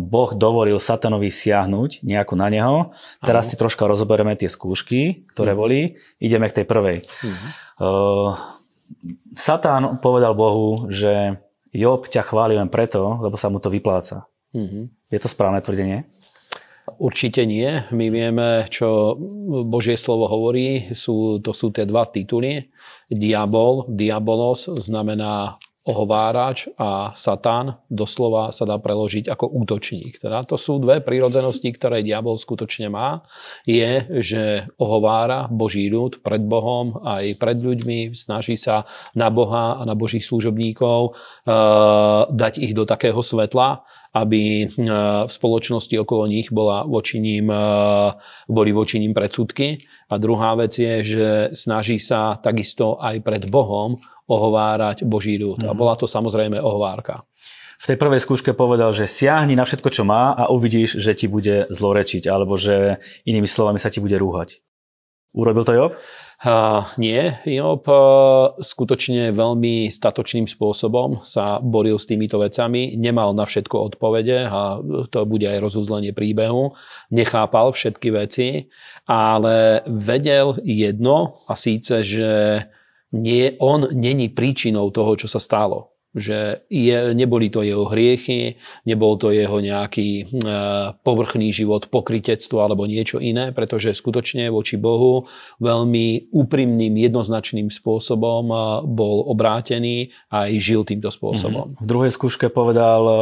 Boh 0.00 0.30
dovolil 0.32 0.80
satanovi 0.80 1.28
siahnuť 1.28 2.00
nejako 2.00 2.34
na 2.40 2.48
neho. 2.48 2.76
Teraz 3.20 3.52
si 3.52 3.60
troška 3.60 3.84
rozoberieme 3.84 4.40
tie 4.40 4.48
skúšky, 4.48 5.28
ktoré 5.36 5.52
uh-huh. 5.52 5.60
boli. 5.60 5.80
Ideme 6.16 6.48
k 6.48 6.62
tej 6.62 6.66
prvej. 6.66 7.04
Uh-huh. 7.04 8.32
Satan 9.36 10.00
povedal 10.00 10.32
Bohu, 10.32 10.88
že 10.88 11.38
Job 11.70 12.08
ťa 12.08 12.26
chváli 12.26 12.56
len 12.56 12.72
preto, 12.72 13.20
lebo 13.20 13.36
sa 13.36 13.52
mu 13.52 13.60
to 13.60 13.68
vypláca. 13.68 14.26
Uh-huh. 14.56 14.88
Je 15.12 15.18
to 15.20 15.28
správne 15.28 15.60
tvrdenie? 15.60 16.08
Určite 17.00 17.48
nie. 17.48 17.64
My 17.96 18.12
vieme, 18.12 18.68
čo 18.68 19.16
Božie 19.64 19.96
slovo 19.96 20.28
hovorí. 20.28 20.92
Sú, 20.92 21.40
to 21.40 21.56
sú 21.56 21.72
tie 21.72 21.88
dva 21.88 22.04
tituly. 22.04 22.68
Diabol, 23.08 23.88
diabolos 23.88 24.68
znamená 24.68 25.56
ohovárač 25.88 26.68
a 26.76 27.16
Satan 27.16 27.80
doslova 27.88 28.52
sa 28.52 28.68
dá 28.68 28.76
preložiť 28.76 29.32
ako 29.32 29.48
útočník. 29.64 30.20
Teda 30.20 30.44
to 30.44 30.60
sú 30.60 30.76
dve 30.76 31.00
prírodzenosti, 31.00 31.72
ktoré 31.72 32.04
diabol 32.04 32.36
skutočne 32.36 32.92
má. 32.92 33.24
Je, 33.64 34.04
že 34.20 34.68
ohovára 34.76 35.48
Boží 35.48 35.88
ľud 35.88 36.20
pred 36.20 36.44
Bohom 36.44 37.00
aj 37.00 37.32
pred 37.40 37.56
ľuďmi, 37.64 38.12
snaží 38.12 38.60
sa 38.60 38.84
na 39.16 39.32
Boha 39.32 39.80
a 39.80 39.82
na 39.88 39.96
Božích 39.96 40.24
služobníkov 40.28 41.16
uh, 41.16 42.28
dať 42.28 42.60
ich 42.60 42.76
do 42.76 42.84
takého 42.84 43.24
svetla, 43.24 43.80
aby 44.12 44.68
uh, 44.68 45.24
v 45.24 45.32
spoločnosti 45.32 45.96
okolo 45.96 46.28
nich 46.28 46.52
bola 46.52 46.84
voči 46.84 47.24
ním, 47.24 47.48
uh, 47.48 48.12
boli 48.52 48.76
voči 48.76 49.00
ním 49.00 49.16
predsudky. 49.16 49.80
A 50.12 50.20
druhá 50.20 50.60
vec 50.60 50.76
je, 50.76 50.94
že 51.00 51.28
snaží 51.56 51.96
sa 51.96 52.36
takisto 52.36 53.00
aj 53.00 53.16
pred 53.24 53.48
Bohom 53.48 53.96
ohovárať 54.30 55.02
Boží 55.02 55.34
ľud. 55.34 55.66
Mm. 55.66 55.68
A 55.68 55.72
mhm. 55.74 55.78
bola 55.78 55.94
to 55.98 56.06
samozrejme 56.06 56.62
ohovárka. 56.62 57.26
V 57.80 57.88
tej 57.88 57.96
prvej 57.96 58.20
skúške 58.20 58.52
povedal, 58.52 58.92
že 58.92 59.08
siahni 59.08 59.56
na 59.56 59.64
všetko, 59.64 59.88
čo 59.88 60.04
má 60.04 60.36
a 60.36 60.52
uvidíš, 60.52 61.00
že 61.00 61.16
ti 61.16 61.32
bude 61.32 61.64
zlorečiť, 61.72 62.28
alebo 62.28 62.60
že 62.60 63.00
inými 63.24 63.48
slovami 63.48 63.80
sa 63.80 63.88
ti 63.88 64.04
bude 64.04 64.20
rúhať. 64.20 64.60
Urobil 65.32 65.64
to 65.64 65.72
Job? 65.72 65.92
Uh, 66.40 66.88
nie, 66.96 67.36
Job 67.44 67.84
uh, 67.84 68.56
skutočne 68.56 69.28
veľmi 69.32 69.92
statočným 69.92 70.48
spôsobom 70.48 71.20
sa 71.20 71.60
boril 71.60 72.00
s 72.00 72.08
týmito 72.08 72.40
vecami, 72.40 72.96
nemal 72.96 73.36
na 73.36 73.44
všetko 73.44 73.92
odpovede 73.92 74.48
a 74.48 74.80
to 75.12 75.28
bude 75.28 75.44
aj 75.44 75.60
rozúzlenie 75.60 76.16
príbehu, 76.16 76.72
nechápal 77.12 77.76
všetky 77.76 78.08
veci, 78.12 78.48
ale 79.04 79.84
vedel 79.84 80.56
jedno 80.64 81.36
a 81.44 81.54
síce, 81.60 82.00
že 82.00 82.32
nie, 83.12 83.58
on 83.58 83.90
není 83.90 84.30
príčinou 84.30 84.90
toho, 84.94 85.18
čo 85.18 85.26
sa 85.26 85.42
stalo. 85.42 85.90
Že 86.10 86.66
je, 86.66 87.14
neboli 87.14 87.54
to 87.54 87.62
jeho 87.62 87.86
hriechy, 87.86 88.58
nebol 88.82 89.14
to 89.14 89.30
jeho 89.30 89.62
nejaký 89.62 90.26
e, 90.26 90.52
povrchný 91.06 91.54
život, 91.54 91.86
pokritectvo 91.86 92.66
alebo 92.66 92.82
niečo 92.90 93.22
iné, 93.22 93.54
pretože 93.54 93.94
skutočne 93.94 94.50
voči 94.50 94.74
Bohu 94.74 95.30
veľmi 95.62 96.34
úprimným, 96.34 96.98
jednoznačným 96.98 97.70
spôsobom 97.70 98.42
e, 98.50 98.54
bol 98.90 99.22
obrátený 99.30 100.10
a 100.34 100.50
aj 100.50 100.58
žil 100.58 100.82
týmto 100.82 101.14
spôsobom. 101.14 101.78
Mm-hmm. 101.78 101.82
V 101.82 101.86
druhej 101.86 102.10
skúške 102.10 102.50
povedal 102.50 103.02
e, 103.06 103.14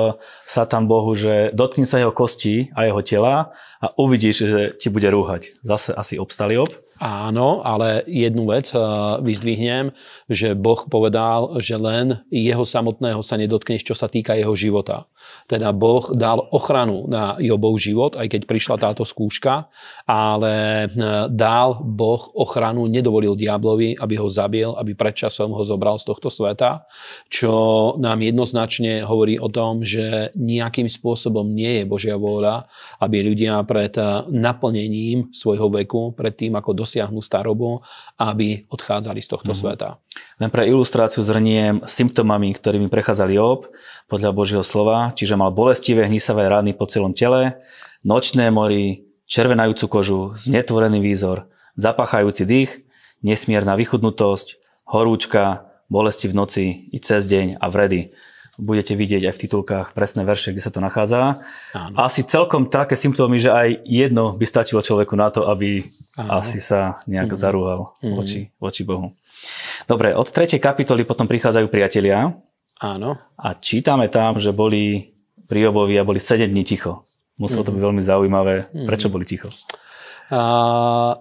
Satan 0.49 0.89
Bohu, 0.89 1.13
že 1.13 1.53
dotkni 1.53 1.85
sa 1.85 2.01
jeho 2.01 2.17
kosti 2.17 2.73
a 2.73 2.89
jeho 2.89 3.05
tela 3.05 3.53
a 3.85 3.87
uvidíš, 4.01 4.49
že 4.49 4.63
ti 4.81 4.89
bude 4.89 5.13
rúhať. 5.13 5.61
Zase 5.61 5.93
asi 5.93 6.17
obstali 6.17 6.57
ob. 6.57 6.73
Áno, 6.99 7.63
ale 7.63 8.03
jednu 8.11 8.51
vec 8.51 8.75
eh, 8.75 8.83
vyzdvihnem, 9.23 9.95
že 10.27 10.59
Boh 10.59 10.83
povedal, 10.91 11.63
že 11.63 11.79
len 11.79 12.27
jeho 12.27 12.67
samotného 12.67 13.23
sa 13.23 13.39
nedotkneš, 13.39 13.87
čo 13.87 13.95
sa 13.95 14.11
týka 14.11 14.35
jeho 14.35 14.51
života. 14.59 15.07
Teda 15.47 15.71
Boh 15.71 16.11
dal 16.11 16.43
ochranu 16.51 17.07
na 17.07 17.39
Jobov 17.39 17.79
život, 17.79 18.19
aj 18.19 18.27
keď 18.35 18.43
prišla 18.51 18.77
táto 18.83 19.07
skúška, 19.07 19.71
ale 20.11 20.87
eh, 20.91 21.31
dal 21.31 21.79
Boh 21.87 22.35
ochranu, 22.35 22.91
nedovolil 22.91 23.39
diablovi, 23.39 23.95
aby 23.95 24.15
ho 24.19 24.27
zabil, 24.27 24.67
aby 24.75 24.99
predčasom 24.99 25.55
ho 25.55 25.63
zobral 25.63 26.03
z 26.03 26.11
tohto 26.11 26.35
sveta, 26.35 26.83
čo 27.31 27.95
nám 28.03 28.27
jednoznačne 28.27 29.07
hovorí 29.07 29.39
o 29.39 29.47
tom, 29.47 29.87
že 29.87 30.35
nejakým 30.35 30.91
spôsobom 30.91 31.47
nie 31.47 31.79
je 31.79 31.85
Božia 31.87 32.19
vôľa, 32.19 32.67
aby 32.99 33.23
ľudia 33.23 33.63
pred 33.63 33.95
eh, 33.95 34.27
naplnením 34.35 35.31
svojho 35.31 35.71
veku, 35.71 36.11
pred 36.19 36.35
tým, 36.35 36.59
ako 36.59 36.75
dosiahnu 36.89 37.21
starobu, 37.21 37.85
aby 38.17 38.65
odchádzali 38.73 39.21
z 39.21 39.29
tohto 39.29 39.53
mm-hmm. 39.53 39.61
sveta. 39.77 40.01
Len 40.41 40.49
pre 40.49 40.65
ilustráciu 40.65 41.21
zhrniem 41.21 41.85
symptómami, 41.85 42.57
ktorými 42.57 42.89
prechádzal 42.89 43.29
Job 43.29 43.69
podľa 44.09 44.33
Božieho 44.33 44.65
slova, 44.65 45.13
čiže 45.13 45.37
mal 45.37 45.53
bolestivé 45.53 46.09
hnisavé 46.09 46.49
rany 46.49 46.73
po 46.73 46.89
celom 46.89 47.13
tele, 47.13 47.61
nočné 48.09 48.49
mori, 48.49 49.05
červenajúcu 49.29 49.85
kožu, 49.93 50.23
znetvorený 50.33 51.05
výzor, 51.05 51.53
zapachajúci 51.77 52.49
dých, 52.49 52.71
nesmierna 53.21 53.77
vychudnutosť, 53.77 54.57
horúčka, 54.89 55.69
bolesti 55.93 56.33
v 56.33 56.35
noci 56.35 56.65
i 56.89 56.99
cez 57.05 57.29
deň 57.29 57.61
a 57.61 57.67
vredy 57.69 58.17
budete 58.59 58.99
vidieť 58.99 59.31
aj 59.31 59.35
v 59.39 59.43
titulkách 59.47 59.87
presné 59.95 60.27
verše, 60.27 60.51
kde 60.51 60.67
sa 60.67 60.75
to 60.75 60.83
nachádza. 60.83 61.39
Áno. 61.73 61.95
Asi 61.95 62.27
celkom 62.27 62.67
také 62.67 62.99
symptómy, 62.99 63.39
že 63.39 63.55
aj 63.55 63.87
jedno 63.87 64.35
by 64.35 64.45
stačilo 64.45 64.83
človeku 64.83 65.15
na 65.15 65.31
to, 65.31 65.47
aby 65.47 65.87
Áno. 66.19 66.43
asi 66.43 66.59
sa 66.59 66.99
nejak 67.07 67.31
mm. 67.33 67.39
zarúhal 67.39 67.95
mm. 68.03 68.15
Voči, 68.19 68.41
voči 68.59 68.83
Bohu. 68.83 69.15
Dobre, 69.87 70.11
od 70.11 70.27
tretej 70.27 70.59
kapitoly 70.59 71.07
potom 71.07 71.31
prichádzajú 71.31 71.71
priatelia. 71.71 72.35
Áno. 72.83 73.15
A 73.39 73.55
čítame 73.55 74.11
tam, 74.11 74.43
že 74.43 74.51
boli 74.51 75.15
pri 75.47 75.71
a 75.71 76.05
boli 76.05 76.21
7 76.21 76.51
dní 76.51 76.67
ticho. 76.67 77.07
Muselo 77.39 77.63
mm. 77.63 77.67
to 77.71 77.75
byť 77.79 77.83
veľmi 77.87 78.03
zaujímavé. 78.03 78.55
Mm. 78.75 78.87
Prečo 78.91 79.09
boli 79.09 79.25
ticho? 79.25 79.49
Uh, 80.29 81.15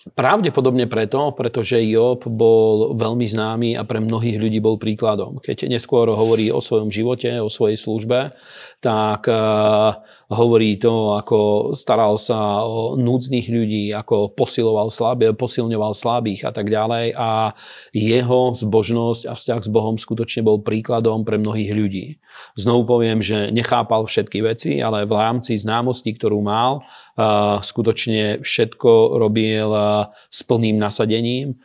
Pravdepodobne 0.00 0.88
preto, 0.88 1.36
pretože 1.36 1.76
Job 1.84 2.24
bol 2.24 2.96
veľmi 2.96 3.28
známy 3.28 3.76
a 3.76 3.84
pre 3.84 4.00
mnohých 4.00 4.40
ľudí 4.40 4.56
bol 4.56 4.80
príkladom. 4.80 5.44
Keď 5.44 5.68
neskôr 5.68 6.08
hovorí 6.08 6.48
o 6.48 6.64
svojom 6.64 6.88
živote, 6.88 7.28
o 7.36 7.52
svojej 7.52 7.76
službe, 7.76 8.32
tak 8.80 9.28
uh, 9.28 10.00
hovorí 10.32 10.80
to, 10.80 11.20
ako 11.20 11.38
staral 11.76 12.16
sa 12.16 12.64
o 12.64 12.96
núdznych 12.96 13.52
ľudí, 13.52 13.92
ako 13.92 14.32
posiloval 14.32 14.88
slabé, 14.88 15.36
posilňoval 15.36 15.92
slabých 15.92 16.48
a 16.48 16.52
tak 16.56 16.72
ďalej. 16.72 17.12
A 17.12 17.52
jeho 17.92 18.56
zbožnosť 18.56 19.28
a 19.28 19.36
vzťah 19.36 19.60
s 19.60 19.68
Bohom 19.68 20.00
skutočne 20.00 20.48
bol 20.48 20.64
príkladom 20.64 21.28
pre 21.28 21.36
mnohých 21.36 21.76
ľudí. 21.76 22.06
Znovu 22.56 22.88
poviem, 22.88 23.20
že 23.20 23.52
nechápal 23.52 24.08
všetky 24.08 24.40
veci, 24.48 24.80
ale 24.80 25.04
v 25.04 25.12
rámci 25.12 25.60
známosti, 25.60 26.16
ktorú 26.16 26.40
mal, 26.40 26.88
uh, 27.20 27.60
skutočne 27.60 28.40
všetko 28.40 29.20
robil 29.20 29.68
uh, 29.68 29.89
s 30.10 30.40
plným 30.44 30.76
nasadením 30.76 31.56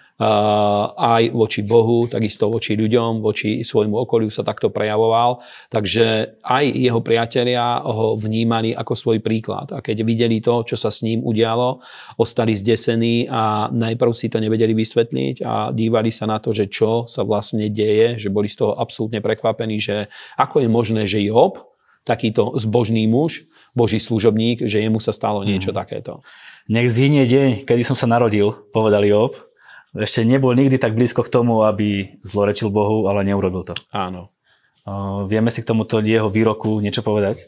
aj 0.96 1.36
voči 1.36 1.68
Bohu, 1.68 2.08
takisto 2.08 2.48
voči 2.48 2.80
ľuďom, 2.80 3.20
voči 3.20 3.68
svojmu 3.68 4.08
okoliu 4.08 4.32
sa 4.32 4.48
takto 4.48 4.72
prejavoval. 4.72 5.44
Takže 5.68 6.40
aj 6.40 6.66
jeho 6.72 7.04
priatelia 7.04 7.84
ho 7.84 8.16
vnímali 8.16 8.72
ako 8.72 8.96
svoj 8.96 9.20
príklad. 9.20 9.76
A 9.76 9.84
keď 9.84 10.08
videli 10.08 10.40
to, 10.40 10.64
čo 10.64 10.80
sa 10.80 10.88
s 10.88 11.04
ním 11.04 11.20
udialo, 11.20 11.84
ostali 12.16 12.56
zdesení 12.56 13.28
a 13.28 13.68
najprv 13.68 14.12
si 14.16 14.32
to 14.32 14.40
nevedeli 14.40 14.72
vysvetliť 14.72 15.44
a 15.44 15.76
dívali 15.76 16.16
sa 16.16 16.32
na 16.32 16.40
to, 16.40 16.56
že 16.56 16.72
čo 16.72 17.12
sa 17.12 17.28
vlastne 17.28 17.68
deje, 17.68 18.16
že 18.16 18.32
boli 18.32 18.48
z 18.48 18.64
toho 18.64 18.72
absolútne 18.72 19.20
prekvapení, 19.20 19.84
že 19.84 20.08
ako 20.40 20.64
je 20.64 20.70
možné, 20.72 21.04
že 21.12 21.20
Job, 21.28 21.75
takýto 22.06 22.56
zbožný 22.56 23.10
muž, 23.10 23.50
Boží 23.76 24.00
služobník, 24.00 24.64
že 24.64 24.80
jemu 24.80 25.04
sa 25.04 25.12
stalo 25.12 25.44
niečo 25.44 25.74
mm. 25.74 25.78
takéto. 25.78 26.24
Nech 26.72 26.88
zhynie 26.88 27.28
deň, 27.28 27.68
kedy 27.68 27.84
som 27.84 27.98
sa 27.98 28.08
narodil, 28.08 28.56
povedal 28.72 29.04
Job 29.04 29.36
ešte 29.96 30.28
nebol 30.28 30.52
nikdy 30.52 30.76
tak 30.76 30.92
blízko 30.92 31.24
k 31.24 31.32
tomu, 31.32 31.64
aby 31.64 32.20
zlorečil 32.20 32.68
Bohu, 32.68 33.08
ale 33.08 33.24
neurobil 33.24 33.64
to. 33.64 33.74
Áno. 33.96 34.28
vieme 35.32 35.48
si 35.48 35.64
k 35.64 35.70
tomuto 35.72 36.04
jeho 36.04 36.28
výroku 36.28 36.84
niečo 36.84 37.00
povedať? 37.00 37.48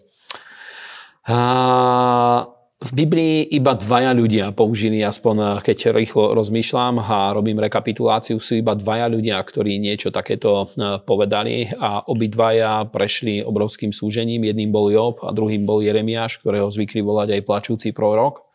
A... 1.27 2.47
V 2.77 2.91
Biblii 2.93 3.57
iba 3.57 3.73
dvaja 3.73 4.13
ľudia 4.13 4.53
použili, 4.53 5.01
aspoň 5.01 5.65
keď 5.65 5.97
rýchlo 5.97 6.37
rozmýšľam 6.37 7.01
a 7.01 7.33
robím 7.33 7.57
rekapituláciu, 7.57 8.37
sú 8.37 8.61
iba 8.61 8.77
dvaja 8.77 9.09
ľudia, 9.09 9.41
ktorí 9.41 9.81
niečo 9.81 10.13
takéto 10.13 10.69
e, 10.69 11.01
povedali 11.01 11.73
a 11.73 12.05
obidvaja 12.05 12.85
prešli 12.85 13.41
obrovským 13.41 13.89
súžením. 13.89 14.45
Jedným 14.45 14.69
bol 14.69 14.93
Job 14.93 15.25
a 15.25 15.33
druhým 15.33 15.65
bol 15.65 15.81
Jeremiáš, 15.81 16.37
ktorého 16.37 16.69
zvykli 16.69 17.01
volať 17.01 17.41
aj 17.41 17.41
plačúci 17.49 17.89
prorok, 17.97 18.45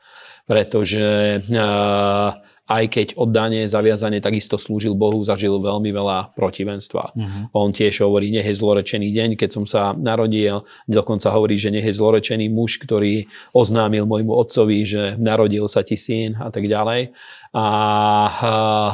pretože 0.47 1.43
uh, 1.51 2.31
aj 2.71 2.85
keď 2.95 3.09
oddanie, 3.19 3.67
zaviazanie 3.67 4.23
takisto 4.23 4.55
slúžil 4.55 4.95
Bohu, 4.95 5.19
zažil 5.27 5.59
veľmi 5.59 5.91
veľa 5.91 6.31
protivenstva. 6.39 7.11
Uh-huh. 7.11 7.51
On 7.59 7.75
tiež 7.75 8.07
hovorí, 8.07 8.31
nech 8.31 8.47
je 8.47 8.55
zlorečený 8.55 9.11
deň, 9.11 9.31
keď 9.35 9.51
som 9.51 9.65
sa 9.67 9.91
narodil. 9.99 10.63
Dokonca 10.87 11.35
hovorí, 11.35 11.59
že 11.59 11.75
nech 11.75 11.83
je 11.83 11.99
zlorečený 11.99 12.47
muž, 12.55 12.79
ktorý 12.79 13.27
oznámil 13.51 14.07
môjmu 14.07 14.31
otcovi, 14.31 14.79
že 14.87 15.03
narodil 15.19 15.67
sa 15.67 15.83
ti 15.83 15.99
syn 15.99 16.39
a 16.39 16.55
tak 16.55 16.71
ďalej. 16.71 17.11
A, 17.53 17.67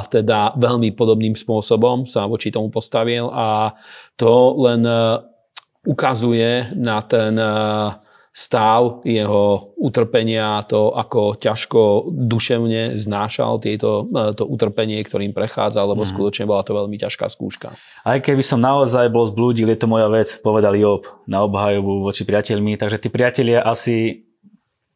teda 0.09 0.57
veľmi 0.57 0.91
podobným 0.97 1.37
spôsobom 1.37 2.09
sa 2.09 2.25
voči 2.25 2.49
tomu 2.49 2.73
postavil 2.73 3.29
a 3.31 3.71
to 4.19 4.59
len 4.59 4.83
e, 4.83 5.23
ukazuje 5.87 6.75
na 6.75 6.99
ten 7.07 7.39
e, 7.39 7.51
stav 8.29 9.01
jeho 9.03 9.73
utrpenia, 9.75 10.61
to 10.69 10.93
ako 10.93 11.35
ťažko 11.35 12.13
duševne 12.13 12.93
znášal 12.95 13.57
tieto, 13.57 14.05
e, 14.05 14.37
to 14.37 14.45
utrpenie, 14.45 15.01
ktorým 15.01 15.33
prechádzal, 15.33 15.97
lebo 15.97 16.05
mm. 16.05 16.09
skutočne 16.13 16.45
bola 16.45 16.61
to 16.61 16.77
veľmi 16.77 16.95
ťažká 16.95 17.25
skúška. 17.25 17.73
Aj 18.05 18.19
keby 18.21 18.45
som 18.45 18.61
naozaj 18.61 19.09
bol 19.09 19.25
zblúdil, 19.25 19.67
je 19.73 19.79
to 19.81 19.89
moja 19.89 20.07
vec, 20.13 20.29
povedal 20.45 20.77
Job 20.77 21.09
na 21.25 21.41
obhajobu 21.43 22.05
voči 22.05 22.23
priateľmi, 22.23 22.77
takže 22.77 23.01
tí 23.01 23.09
priatelia 23.09 23.65
asi 23.65 24.29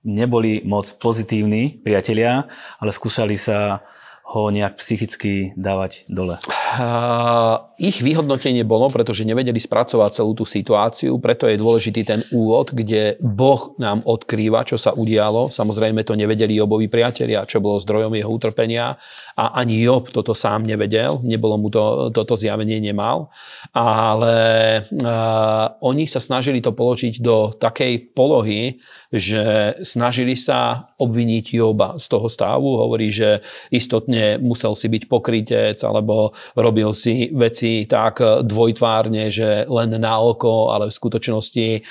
neboli 0.03 0.61
moc 0.67 0.85
pozitívni 0.99 1.79
priatelia, 1.81 2.45
ale 2.77 2.91
skúšali 2.91 3.39
sa 3.39 3.81
ho 4.23 4.47
nejak 4.49 4.79
psychicky 4.79 5.51
dávať 5.59 6.07
dole? 6.07 6.39
Uh, 6.79 7.59
ich 7.75 7.99
vyhodnotenie 7.99 8.63
bolo, 8.63 8.87
pretože 8.87 9.27
nevedeli 9.27 9.59
spracovať 9.59 10.23
celú 10.23 10.31
tú 10.31 10.47
situáciu, 10.47 11.19
preto 11.19 11.45
je 11.45 11.59
dôležitý 11.59 12.01
ten 12.07 12.23
úvod, 12.31 12.71
kde 12.71 13.19
Boh 13.19 13.75
nám 13.77 13.99
odkrýva, 14.07 14.63
čo 14.63 14.79
sa 14.79 14.95
udialo. 14.95 15.51
Samozrejme 15.51 16.07
to 16.07 16.15
nevedeli 16.15 16.55
Jobovi 16.55 16.87
priatelia, 16.87 17.43
čo 17.43 17.59
bolo 17.59 17.83
zdrojom 17.83 18.15
jeho 18.15 18.31
utrpenia 18.31 18.95
a 19.33 19.59
ani 19.59 19.81
Job 19.81 20.13
toto 20.13 20.37
sám 20.37 20.61
nevedel, 20.61 21.17
nebolo 21.25 21.57
mu 21.57 21.67
to, 21.73 22.13
toto 22.13 22.37
zjavenie 22.37 22.77
nemal, 22.77 23.33
ale 23.73 24.37
uh, 24.85 25.73
oni 25.81 26.05
sa 26.05 26.21
snažili 26.21 26.61
to 26.61 26.71
položiť 26.71 27.17
do 27.17 27.51
takej 27.57 28.13
polohy, 28.13 28.77
že 29.09 29.73
snažili 29.81 30.37
sa 30.37 30.89
obviniť 31.01 31.45
Joba 31.57 31.97
z 31.97 32.05
toho 32.09 32.29
stavu. 32.29 32.77
Hovorí, 32.81 33.13
že 33.13 33.41
istotne 33.73 34.12
musel 34.41 34.73
si 34.77 34.87
byť 34.89 35.03
pokrytec 35.09 35.77
alebo 35.83 36.31
robil 36.57 36.93
si 36.93 37.31
veci 37.33 37.85
tak 37.89 38.21
dvojtvárne, 38.21 39.27
že 39.29 39.65
len 39.67 39.95
na 39.97 40.19
oko, 40.19 40.73
ale 40.73 40.89
v 40.89 40.97
skutočnosti 40.97 41.67
eh, 41.77 41.81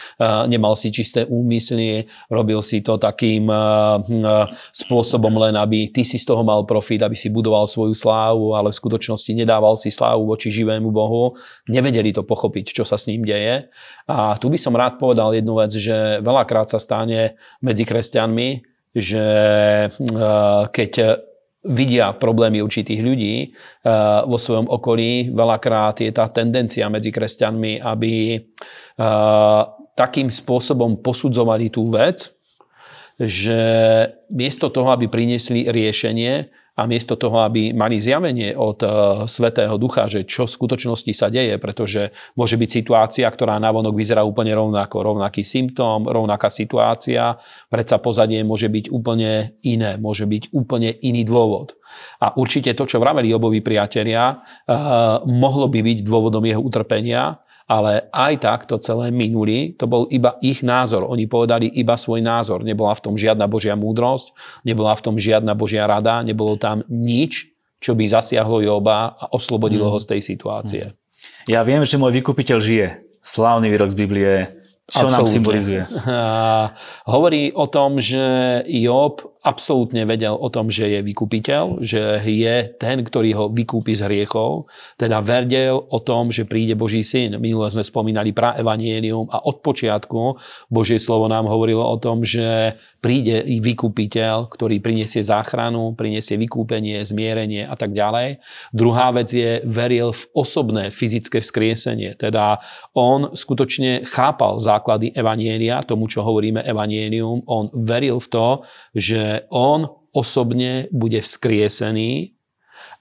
nemal 0.49 0.75
si 0.79 0.95
čisté 0.95 1.25
úmysly, 1.27 2.07
robil 2.29 2.61
si 2.63 2.81
to 2.81 2.99
takým 2.99 3.49
eh, 3.49 3.59
hm, 4.03 4.49
spôsobom 4.73 5.33
len, 5.39 5.55
aby 5.59 5.91
ty 5.91 6.03
si 6.03 6.19
z 6.19 6.27
toho 6.29 6.43
mal 6.47 6.65
profit, 6.65 7.03
aby 7.03 7.15
si 7.15 7.33
budoval 7.33 7.67
svoju 7.67 7.95
slávu, 7.97 8.55
ale 8.55 8.71
v 8.71 8.81
skutočnosti 8.81 9.31
nedával 9.33 9.75
si 9.79 9.91
slávu 9.91 10.29
voči 10.29 10.53
živému 10.53 10.89
Bohu. 10.91 11.35
Nevedeli 11.69 12.13
to 12.13 12.23
pochopiť, 12.23 12.73
čo 12.73 12.85
sa 12.87 12.99
s 12.99 13.09
ním 13.09 13.25
deje. 13.27 13.69
A 14.07 14.35
tu 14.39 14.51
by 14.51 14.59
som 14.59 14.75
rád 14.75 14.99
povedal 14.99 15.35
jednu 15.35 15.57
vec, 15.59 15.73
že 15.73 16.21
veľakrát 16.21 16.69
sa 16.69 16.83
stane 16.83 17.39
medzi 17.63 17.87
kresťanmi, 17.87 18.49
že 18.93 19.25
e, 19.87 19.91
keď 20.69 20.93
vidia 21.63 22.11
problémy 22.19 22.59
určitých 22.59 23.01
ľudí 23.01 23.37
e, 23.43 23.49
vo 24.27 24.39
svojom 24.39 24.67
okolí, 24.67 25.31
veľakrát 25.31 26.03
je 26.03 26.11
tá 26.11 26.27
tendencia 26.27 26.91
medzi 26.91 27.15
kresťanmi, 27.15 27.79
aby 27.79 28.35
e, 28.35 28.39
takým 29.95 30.29
spôsobom 30.33 30.99
posudzovali 30.99 31.71
tú 31.71 31.87
vec, 31.87 32.35
že 33.21 33.61
miesto 34.35 34.75
toho, 34.75 34.91
aby 34.91 35.07
priniesli 35.07 35.71
riešenie, 35.71 36.51
a 36.73 36.89
miesto 36.89 37.21
toho, 37.21 37.45
aby 37.45 37.77
mali 37.77 38.01
zjavenie 38.01 38.57
od 38.57 38.81
uh, 38.81 38.91
Svetého 39.29 39.77
Ducha, 39.77 40.09
že 40.09 40.25
čo 40.25 40.49
v 40.49 40.55
skutočnosti 40.57 41.13
sa 41.13 41.29
deje, 41.29 41.61
pretože 41.61 42.17
môže 42.33 42.57
byť 42.57 42.71
situácia, 42.73 43.29
ktorá 43.29 43.61
navonok 43.61 43.93
vyzerá 43.93 44.25
úplne 44.25 44.57
rovnako, 44.57 45.05
rovnaký 45.05 45.45
symptóm, 45.45 46.09
rovnaká 46.09 46.49
situácia, 46.49 47.37
predsa 47.69 48.01
pozadie 48.01 48.41
môže 48.41 48.73
byť 48.73 48.89
úplne 48.89 49.53
iné, 49.69 50.01
môže 50.01 50.25
byť 50.25 50.57
úplne 50.57 50.97
iný 51.05 51.29
dôvod. 51.29 51.77
A 52.25 52.33
určite 52.41 52.73
to, 52.73 52.89
čo 52.89 52.97
vraveli 52.97 53.29
oboví 53.37 53.61
priatelia, 53.61 54.41
uh, 54.41 55.21
mohlo 55.29 55.69
by 55.69 55.85
byť 55.85 55.99
dôvodom 56.09 56.41
jeho 56.41 56.65
utrpenia, 56.65 57.37
ale 57.67 58.09
aj 58.11 58.35
tak 58.43 58.61
to 58.69 58.79
celé 58.79 59.11
minuli, 59.11 59.75
to 59.79 59.87
bol 59.87 60.07
iba 60.11 60.37
ich 60.43 60.61
názor. 60.63 61.07
Oni 61.07 61.27
povedali 61.27 61.71
iba 61.71 61.95
svoj 61.97 62.21
názor. 62.21 62.63
Nebola 62.63 62.95
v 62.95 63.03
tom 63.11 63.15
žiadna 63.17 63.47
Božia 63.47 63.79
múdrosť, 63.79 64.35
nebola 64.67 64.95
v 64.95 65.03
tom 65.03 65.17
žiadna 65.19 65.55
Božia 65.55 65.87
rada, 65.87 66.23
nebolo 66.23 66.59
tam 66.59 66.83
nič, 66.91 67.53
čo 67.83 67.99
by 67.99 68.05
zasiahlo 68.07 68.63
Joba 68.63 69.19
a 69.19 69.25
oslobodilo 69.35 69.91
mm. 69.91 69.93
ho 69.93 69.99
z 69.99 70.07
tej 70.07 70.21
situácie. 70.23 70.85
Ja 71.51 71.67
viem, 71.67 71.83
že 71.83 71.99
môj 71.99 72.23
vykupiteľ 72.23 72.59
žije. 72.63 72.89
Slávny 73.23 73.71
výrok 73.71 73.91
z 73.91 73.99
Biblie. 73.99 74.33
Čo 74.87 75.07
Absolutne. 75.07 75.19
nám 75.19 75.27
symbolizuje? 75.27 75.83
Hovorí 77.15 77.55
o 77.55 77.67
tom, 77.71 78.03
že 78.03 78.23
Job 78.67 79.32
absolútne 79.43 80.07
vedel 80.07 80.39
o 80.39 80.49
tom, 80.49 80.71
že 80.71 80.87
je 80.87 81.01
vykupiteľ, 81.03 81.83
že 81.83 82.23
je 82.23 82.71
ten, 82.79 83.03
ktorý 83.03 83.31
ho 83.35 83.45
vykúpi 83.51 83.93
z 83.99 84.07
hriechov, 84.07 84.71
teda 84.95 85.19
vedel 85.19 85.83
o 85.83 85.99
tom, 85.99 86.31
že 86.31 86.47
príde 86.47 86.79
Boží 86.79 87.03
syn. 87.03 87.43
Minule 87.43 87.67
sme 87.71 87.83
spomínali 87.83 88.31
pra 88.31 88.55
evanielium 88.55 89.27
a 89.35 89.43
od 89.43 89.59
počiatku 89.59 90.39
Božie 90.71 91.03
slovo 91.03 91.27
nám 91.27 91.51
hovorilo 91.51 91.83
o 91.83 91.99
tom, 91.99 92.23
že 92.23 92.79
príde 93.03 93.43
i 93.43 93.59
vykupiteľ, 93.59 94.47
ktorý 94.47 94.79
prinesie 94.79 95.27
záchranu, 95.27 95.99
prinesie 95.99 96.39
vykúpenie, 96.39 97.03
zmierenie 97.03 97.67
a 97.67 97.75
tak 97.75 97.91
ďalej. 97.91 98.39
Druhá 98.71 99.11
vec 99.11 99.35
je, 99.35 99.59
veril 99.67 100.15
v 100.15 100.23
osobné 100.39 100.95
fyzické 100.95 101.43
vzkriesenie. 101.43 102.15
Teda 102.15 102.63
on 102.95 103.35
skutočne 103.35 104.07
chápal 104.07 104.63
základy 104.63 105.11
evanielia, 105.19 105.83
tomu, 105.83 106.07
čo 106.07 106.23
hovoríme 106.23 106.63
evanielium. 106.63 107.43
On 107.51 107.67
veril 107.75 108.23
v 108.23 108.29
to, 108.31 108.47
že 108.95 109.32
on 109.49 109.89
osobne 110.13 110.93
bude 110.93 111.21
vzkriesený 111.25 112.37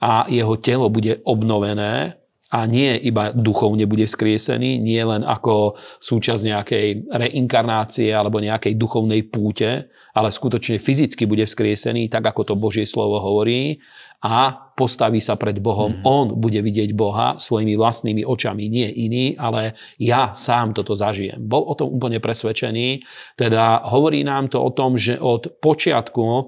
a 0.00 0.26
jeho 0.28 0.56
telo 0.56 0.88
bude 0.88 1.20
obnovené 1.28 2.22
a 2.52 2.68
nie 2.68 2.92
iba 3.08 3.32
duchovne 3.32 3.88
bude 3.88 4.04
vzkriesený, 4.04 4.76
nie 4.76 5.00
len 5.00 5.24
ako 5.24 5.80
súčasť 6.04 6.42
nejakej 6.44 6.86
reinkarnácie 7.08 8.12
alebo 8.12 8.44
nejakej 8.44 8.76
duchovnej 8.76 9.24
púte, 9.32 9.88
ale 10.12 10.28
skutočne 10.28 10.76
fyzicky 10.76 11.24
bude 11.24 11.48
vzkriesený, 11.48 12.12
tak 12.12 12.28
ako 12.28 12.52
to 12.52 12.54
Božie 12.60 12.84
slovo 12.84 13.24
hovorí. 13.24 13.80
A 14.20 14.68
postaví 14.72 15.20
sa 15.20 15.36
pred 15.36 15.58
Bohom. 15.60 16.00
Mm. 16.00 16.02
On 16.04 16.26
bude 16.34 16.58
vidieť 16.58 16.90
Boha 16.96 17.36
svojimi 17.36 17.76
vlastnými 17.76 18.22
očami, 18.24 18.68
nie 18.68 18.88
iný, 18.88 19.36
ale 19.36 19.76
ja 20.00 20.32
sám 20.32 20.72
toto 20.72 20.96
zažijem. 20.96 21.40
Bol 21.40 21.64
o 21.68 21.74
tom 21.76 21.92
úplne 21.92 22.18
presvedčený. 22.18 23.04
Teda 23.36 23.84
hovorí 23.88 24.24
nám 24.24 24.48
to 24.48 24.60
o 24.60 24.70
tom, 24.72 24.96
že 24.96 25.20
od 25.20 25.60
počiatku 25.60 26.24
uh, 26.24 26.46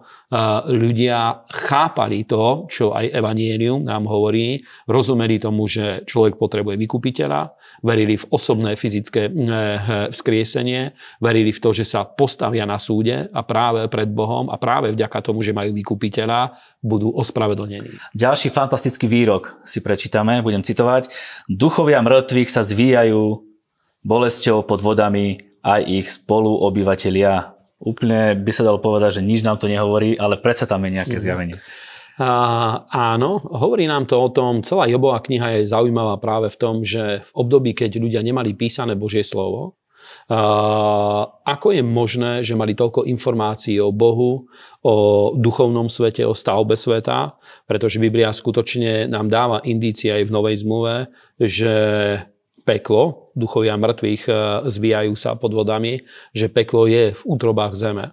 ľudia 0.68 1.44
chápali 1.48 2.24
to, 2.24 2.66
čo 2.68 2.96
aj 2.96 3.12
Evangelium 3.12 3.84
nám 3.84 4.08
hovorí, 4.08 4.60
rozumeli 4.88 5.36
tomu, 5.38 5.68
že 5.68 6.02
človek 6.08 6.40
potrebuje 6.40 6.76
vykupiteľa, 6.80 7.52
verili 7.84 8.16
v 8.16 8.24
osobné 8.32 8.80
fyzické 8.80 9.28
eh, 9.28 10.08
vzkriesenie, 10.08 10.96
verili 11.20 11.52
v 11.52 11.60
to, 11.60 11.70
že 11.76 11.84
sa 11.84 12.08
postavia 12.08 12.64
na 12.64 12.80
súde 12.80 13.28
a 13.28 13.40
práve 13.44 13.84
pred 13.92 14.08
Bohom 14.08 14.48
a 14.48 14.56
práve 14.56 14.88
vďaka 14.96 15.20
tomu, 15.20 15.44
že 15.44 15.52
majú 15.52 15.76
vykupiteľa, 15.76 16.56
budú 16.80 17.12
ospravedlnení. 17.16 18.16
Ďalší 18.24 18.56
fantastický 18.56 19.04
výrok 19.04 19.60
si 19.68 19.84
prečítame, 19.84 20.40
budem 20.40 20.64
citovať. 20.64 21.12
Duchovia 21.44 22.00
mŕtvych 22.00 22.48
sa 22.48 22.64
zvíjajú 22.64 23.20
bolesťou 24.00 24.64
pod 24.64 24.80
vodami 24.80 25.36
aj 25.60 25.80
ich 25.84 26.08
spoluobyvatelia. 26.08 27.52
Úplne 27.84 28.40
by 28.40 28.48
sa 28.48 28.64
dalo 28.64 28.80
povedať, 28.80 29.20
že 29.20 29.26
nič 29.28 29.44
nám 29.44 29.60
to 29.60 29.68
nehovorí, 29.68 30.16
ale 30.16 30.40
predsa 30.40 30.64
tam 30.64 30.88
je 30.88 30.96
nejaké 30.96 31.20
mhm. 31.20 31.24
zjavenie. 31.24 31.56
A, 32.16 32.30
áno, 33.12 33.44
hovorí 33.44 33.84
nám 33.84 34.08
to 34.08 34.16
o 34.16 34.32
tom, 34.32 34.64
celá 34.64 34.88
Jobová 34.88 35.20
kniha 35.20 35.60
je 35.60 35.68
zaujímavá 35.68 36.16
práve 36.16 36.48
v 36.48 36.56
tom, 36.56 36.80
že 36.80 37.20
v 37.20 37.30
období, 37.36 37.76
keď 37.76 38.00
ľudia 38.00 38.24
nemali 38.24 38.56
písané 38.56 38.96
Božie 38.96 39.20
slovo, 39.20 39.76
ako 41.44 41.68
je 41.76 41.82
možné, 41.84 42.32
že 42.40 42.56
mali 42.56 42.72
toľko 42.72 43.04
informácií 43.04 43.76
o 43.76 43.92
Bohu, 43.92 44.48
o 44.80 44.94
duchovnom 45.36 45.92
svete, 45.92 46.24
o 46.24 46.32
stavbe 46.32 46.76
sveta, 46.80 47.36
pretože 47.68 48.00
Biblia 48.00 48.32
skutočne 48.32 49.04
nám 49.04 49.28
dáva 49.28 49.60
indície 49.68 50.08
aj 50.08 50.24
v 50.28 50.34
Novej 50.34 50.56
zmluve, 50.64 50.94
že 51.36 51.74
peklo, 52.64 53.30
duchovia 53.36 53.76
mŕtvych 53.76 54.24
e, 54.24 54.34
zvíjajú 54.72 55.12
sa 55.14 55.36
pod 55.36 55.52
vodami, 55.52 56.00
že 56.32 56.48
peklo 56.48 56.88
je 56.88 57.12
v 57.12 57.22
útrobách 57.28 57.76
zeme. 57.76 58.08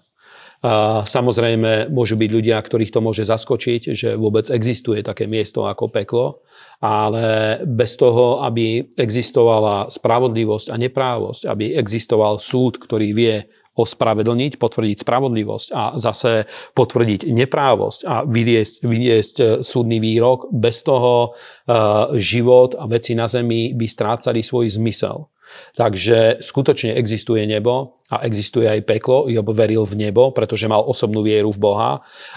A 0.62 1.02
samozrejme, 1.10 1.90
môžu 1.90 2.14
byť 2.22 2.30
ľudia, 2.30 2.62
ktorých 2.62 2.94
to 2.94 3.02
môže 3.02 3.26
zaskočiť, 3.26 3.98
že 3.98 4.10
vôbec 4.14 4.46
existuje 4.54 5.02
také 5.02 5.26
miesto 5.26 5.66
ako 5.66 5.90
peklo, 5.90 6.46
ale 6.78 7.58
bez 7.66 7.98
toho, 7.98 8.46
aby 8.46 8.86
existovala 8.94 9.90
spravodlivosť 9.90 10.70
a 10.70 10.78
neprávosť, 10.78 11.50
aby 11.50 11.74
existoval 11.74 12.38
súd, 12.38 12.78
ktorý 12.78 13.10
vie 13.10 13.36
ospravedlniť, 13.72 14.60
potvrdiť 14.60 14.98
spravodlivosť 15.02 15.68
a 15.72 15.84
zase 15.96 16.46
potvrdiť 16.76 17.32
neprávosť 17.32 18.00
a 18.04 18.16
vyriesť, 18.28 18.76
vyriesť 18.84 19.36
e, 19.40 19.46
súdny 19.64 19.98
výrok. 20.04 20.52
Bez 20.52 20.84
toho 20.84 21.32
uh, 21.32 22.12
život 22.20 22.76
a 22.76 22.86
veci 22.86 23.16
na 23.16 23.32
zemi 23.32 23.72
by 23.72 23.88
strácali 23.88 24.44
svoj 24.44 24.68
zmysel. 24.68 25.31
Takže 25.76 26.44
skutočne 26.44 26.96
existuje 27.00 27.48
nebo 27.48 28.02
a 28.12 28.28
existuje 28.28 28.68
aj 28.68 28.84
peklo. 28.84 29.32
Job 29.32 29.48
veril 29.56 29.88
v 29.88 29.96
nebo, 30.08 30.36
pretože 30.36 30.68
mal 30.68 30.84
osobnú 30.84 31.24
vieru 31.24 31.48
v 31.56 31.64
Boha, 31.64 31.92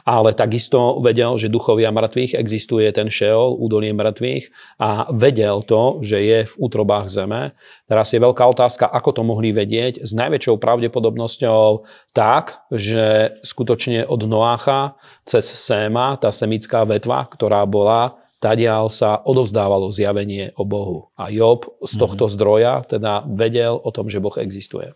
ale 0.07 0.31
takisto 0.31 1.03
vedel, 1.03 1.35
že 1.35 1.51
duchovia 1.51 1.91
mŕtvych 1.91 2.39
existuje 2.39 2.87
ten 2.95 3.11
šeol, 3.11 3.59
údolie 3.59 3.91
mŕtvych 3.91 4.79
a 4.79 5.11
vedel 5.11 5.67
to, 5.67 5.99
že 6.07 6.19
je 6.23 6.39
v 6.47 6.55
útrobách 6.63 7.11
zeme. 7.11 7.51
Teraz 7.91 8.15
je 8.15 8.23
veľká 8.23 8.47
otázka, 8.49 8.87
ako 8.87 9.11
to 9.21 9.23
mohli 9.27 9.51
vedieť. 9.51 10.07
S 10.07 10.15
najväčšou 10.15 10.57
pravdepodobnosťou 10.63 11.85
tak, 12.15 12.65
že 12.71 13.35
skutočne 13.43 14.07
od 14.07 14.25
Noácha 14.25 14.97
cez 15.27 15.45
Séma, 15.45 16.17
tá 16.17 16.31
semická 16.31 16.87
vetva, 16.87 17.27
ktorá 17.29 17.67
bola 17.69 18.24
tadiaľ 18.45 18.93
sa 18.93 19.25
odovzdávalo 19.25 19.89
zjavenie 19.89 20.53
o 20.61 20.69
Bohu. 20.69 21.09
A 21.17 21.33
Job 21.33 21.65
z 21.81 21.97
mhm. 21.97 22.01
tohto 22.05 22.25
zdroja 22.29 22.85
teda 22.85 23.25
vedel 23.25 23.81
o 23.81 23.89
tom, 23.89 24.13
že 24.13 24.21
Boh 24.21 24.37
existuje. 24.37 24.93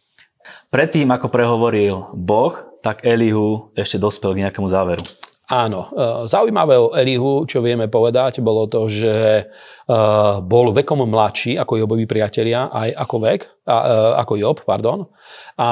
Predtým, 0.68 1.08
ako 1.08 1.32
prehovoril 1.32 2.12
Boh, 2.12 2.52
tak 2.84 3.04
Elihu 3.04 3.72
ešte 3.72 3.96
dospel 3.96 4.36
k 4.36 4.48
nejakému 4.48 4.68
záveru. 4.68 5.04
Áno, 5.48 5.88
e, 5.88 6.28
zaujímavé 6.28 6.76
o 6.76 6.92
Elihu, 6.92 7.48
čo 7.48 7.64
vieme 7.64 7.88
povedať, 7.88 8.44
bolo 8.44 8.68
to, 8.68 8.84
že 8.84 9.16
e, 9.16 9.44
bol 10.44 10.76
vekom 10.76 11.08
mladší 11.08 11.56
ako 11.56 11.80
Jobovi 11.80 12.04
priatelia, 12.04 12.68
aj 12.68 12.92
ako 12.92 13.16
vek, 13.24 13.40
e, 13.64 13.76
ako 14.20 14.32
Job, 14.36 14.60
pardon. 14.68 15.08
A 15.56 15.70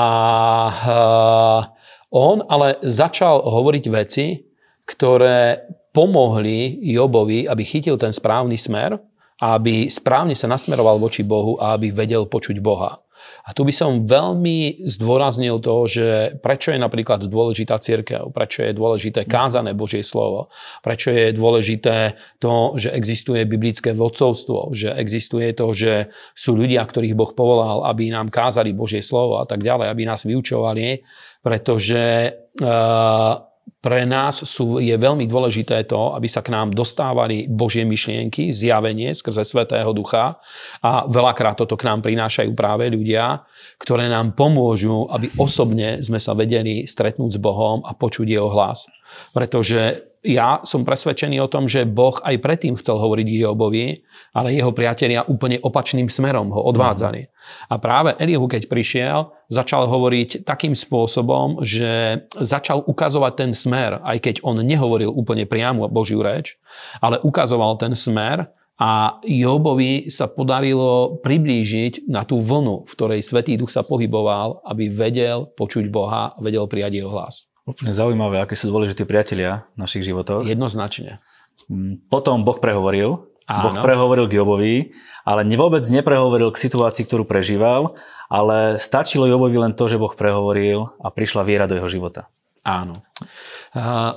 on 2.09 2.41
ale 2.49 2.81
začal 2.89 3.45
hovoriť 3.45 3.85
veci, 3.93 4.41
ktoré 4.89 5.69
pomohli 5.97 6.77
Jobovi, 6.85 7.49
aby 7.49 7.65
chytil 7.65 7.97
ten 7.97 8.13
správny 8.13 8.61
smer, 8.61 9.01
aby 9.41 9.89
správne 9.89 10.37
sa 10.37 10.45
nasmeroval 10.45 11.01
voči 11.01 11.25
Bohu 11.25 11.57
a 11.57 11.73
aby 11.73 11.89
vedel 11.89 12.29
počuť 12.29 12.61
Boha. 12.61 13.01
A 13.49 13.57
tu 13.57 13.65
by 13.65 13.73
som 13.73 14.05
veľmi 14.05 14.85
zdôraznil 14.85 15.57
to, 15.65 15.89
že 15.89 16.37
prečo 16.45 16.77
je 16.77 16.79
napríklad 16.79 17.25
dôležitá 17.27 17.81
církev, 17.81 18.29
prečo 18.29 18.61
je 18.61 18.77
dôležité 18.77 19.25
kázané 19.25 19.73
Božie 19.73 20.05
slovo, 20.05 20.53
prečo 20.85 21.11
je 21.11 21.33
dôležité 21.33 22.19
to, 22.39 22.77
že 22.77 22.93
existuje 22.93 23.49
biblické 23.49 23.97
vodcovstvo, 23.97 24.77
že 24.77 24.93
existuje 24.95 25.57
to, 25.57 25.73
že 25.73 26.13
sú 26.37 26.55
ľudia, 26.55 26.85
ktorých 26.85 27.17
Boh 27.17 27.33
povolal, 27.33 27.89
aby 27.89 28.13
nám 28.13 28.29
kázali 28.29 28.77
Božie 28.77 29.01
slovo 29.01 29.41
a 29.41 29.49
tak 29.49 29.65
ďalej, 29.65 29.91
aby 29.91 30.03
nás 30.05 30.29
vyučovali, 30.29 31.01
pretože 31.41 32.35
uh, 32.63 33.56
pre 33.87 34.03
nás 34.03 34.43
sú, 34.43 34.83
je 34.83 34.95
veľmi 34.99 35.31
dôležité 35.31 35.87
to, 35.87 36.15
aby 36.19 36.27
sa 36.27 36.43
k 36.43 36.51
nám 36.51 36.75
dostávali 36.75 37.47
Božie 37.47 37.87
myšlienky, 37.87 38.51
zjavenie 38.51 39.15
skrze 39.15 39.47
Svetého 39.47 39.91
Ducha 39.95 40.43
a 40.83 41.07
veľakrát 41.07 41.55
toto 41.55 41.79
k 41.79 41.87
nám 41.87 42.03
prinášajú 42.03 42.51
práve 42.55 42.91
ľudia, 42.91 43.47
ktoré 43.79 44.11
nám 44.11 44.35
pomôžu, 44.35 45.07
aby 45.11 45.31
osobne 45.39 46.03
sme 46.03 46.19
sa 46.19 46.35
vedeli 46.35 46.83
stretnúť 46.87 47.39
s 47.39 47.43
Bohom 47.43 47.87
a 47.87 47.95
počuť 47.95 48.27
jeho 48.27 48.51
hlas. 48.51 48.91
Pretože 49.31 50.16
ja 50.27 50.61
som 50.67 50.83
presvedčený 50.83 51.39
o 51.39 51.47
tom, 51.47 51.71
že 51.71 51.87
Boh 51.87 52.19
aj 52.19 52.43
predtým 52.43 52.75
chcel 52.75 52.99
hovoriť 52.99 53.27
Jobovi, 53.31 54.03
ale 54.35 54.59
jeho 54.59 54.75
priatelia 54.75 55.23
úplne 55.23 55.63
opačným 55.63 56.11
smerom 56.11 56.51
ho 56.51 56.67
odvádzali. 56.67 57.31
A 57.71 57.79
práve 57.79 58.19
Elihu, 58.19 58.51
keď 58.51 58.67
prišiel, 58.67 59.31
začal 59.47 59.87
hovoriť 59.87 60.43
takým 60.43 60.75
spôsobom, 60.75 61.63
že 61.63 62.27
začal 62.35 62.83
ukazovať 62.83 63.33
ten 63.39 63.51
smer, 63.55 64.03
aj 64.03 64.19
keď 64.19 64.35
on 64.43 64.59
nehovoril 64.59 65.15
úplne 65.15 65.47
priamo 65.47 65.87
Božiu 65.87 66.27
reč, 66.27 66.59
ale 66.99 67.23
ukazoval 67.23 67.79
ten 67.79 67.95
smer 67.95 68.51
a 68.77 69.17
Jobovi 69.25 70.13
sa 70.13 70.29
podarilo 70.29 71.17
priblížiť 71.25 72.13
na 72.13 72.29
tú 72.29 72.45
vlnu, 72.45 72.85
v 72.85 72.93
ktorej 72.93 73.25
Svetý 73.25 73.57
Duch 73.57 73.73
sa 73.73 73.81
pohyboval, 73.81 74.61
aby 74.69 74.93
vedel 74.93 75.49
počuť 75.57 75.89
Boha 75.89 76.37
vedel 76.43 76.69
prijať 76.69 77.01
jeho 77.01 77.09
hlas. 77.09 77.49
Úplne 77.67 77.91
zaujímavé, 77.91 78.39
aké 78.39 78.55
sú 78.55 78.71
dôležité 78.71 79.03
priatelia 79.03 79.67
v 79.75 79.83
našich 79.83 80.07
životoch. 80.07 80.47
Jednoznačne. 80.47 81.19
Mm, 81.67 82.07
potom 82.07 82.47
Boh 82.47 82.63
prehovoril. 82.63 83.27
Áno. 83.47 83.71
Boh 83.71 83.79
prehovoril 83.79 84.27
k 84.27 84.43
Jobovi, 84.43 84.77
ale 85.23 85.47
vôbec 85.55 85.83
neprehovoril 85.87 86.51
k 86.51 86.63
situácii, 86.67 87.07
ktorú 87.07 87.27
prežíval, 87.27 87.95
ale 88.27 88.79
stačilo 88.79 89.27
Jobovi 89.27 89.59
len 89.59 89.75
to, 89.75 89.87
že 89.87 89.99
Boh 89.99 90.11
prehovoril 90.15 90.95
a 90.99 91.11
prišla 91.11 91.43
viera 91.47 91.67
do 91.71 91.79
jeho 91.79 91.87
života. 91.87 92.27
Áno. 92.67 93.03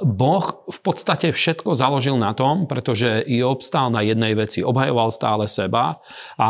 Boh 0.08 0.46
v 0.72 0.80
podstate 0.80 1.36
všetko 1.36 1.76
založil 1.76 2.16
na 2.16 2.32
tom, 2.32 2.64
pretože 2.64 3.28
Job 3.28 3.60
stál 3.60 3.92
na 3.92 4.00
jednej 4.00 4.32
veci, 4.32 4.64
obhajoval 4.64 5.12
stále 5.12 5.52
seba 5.52 6.00
a 6.40 6.50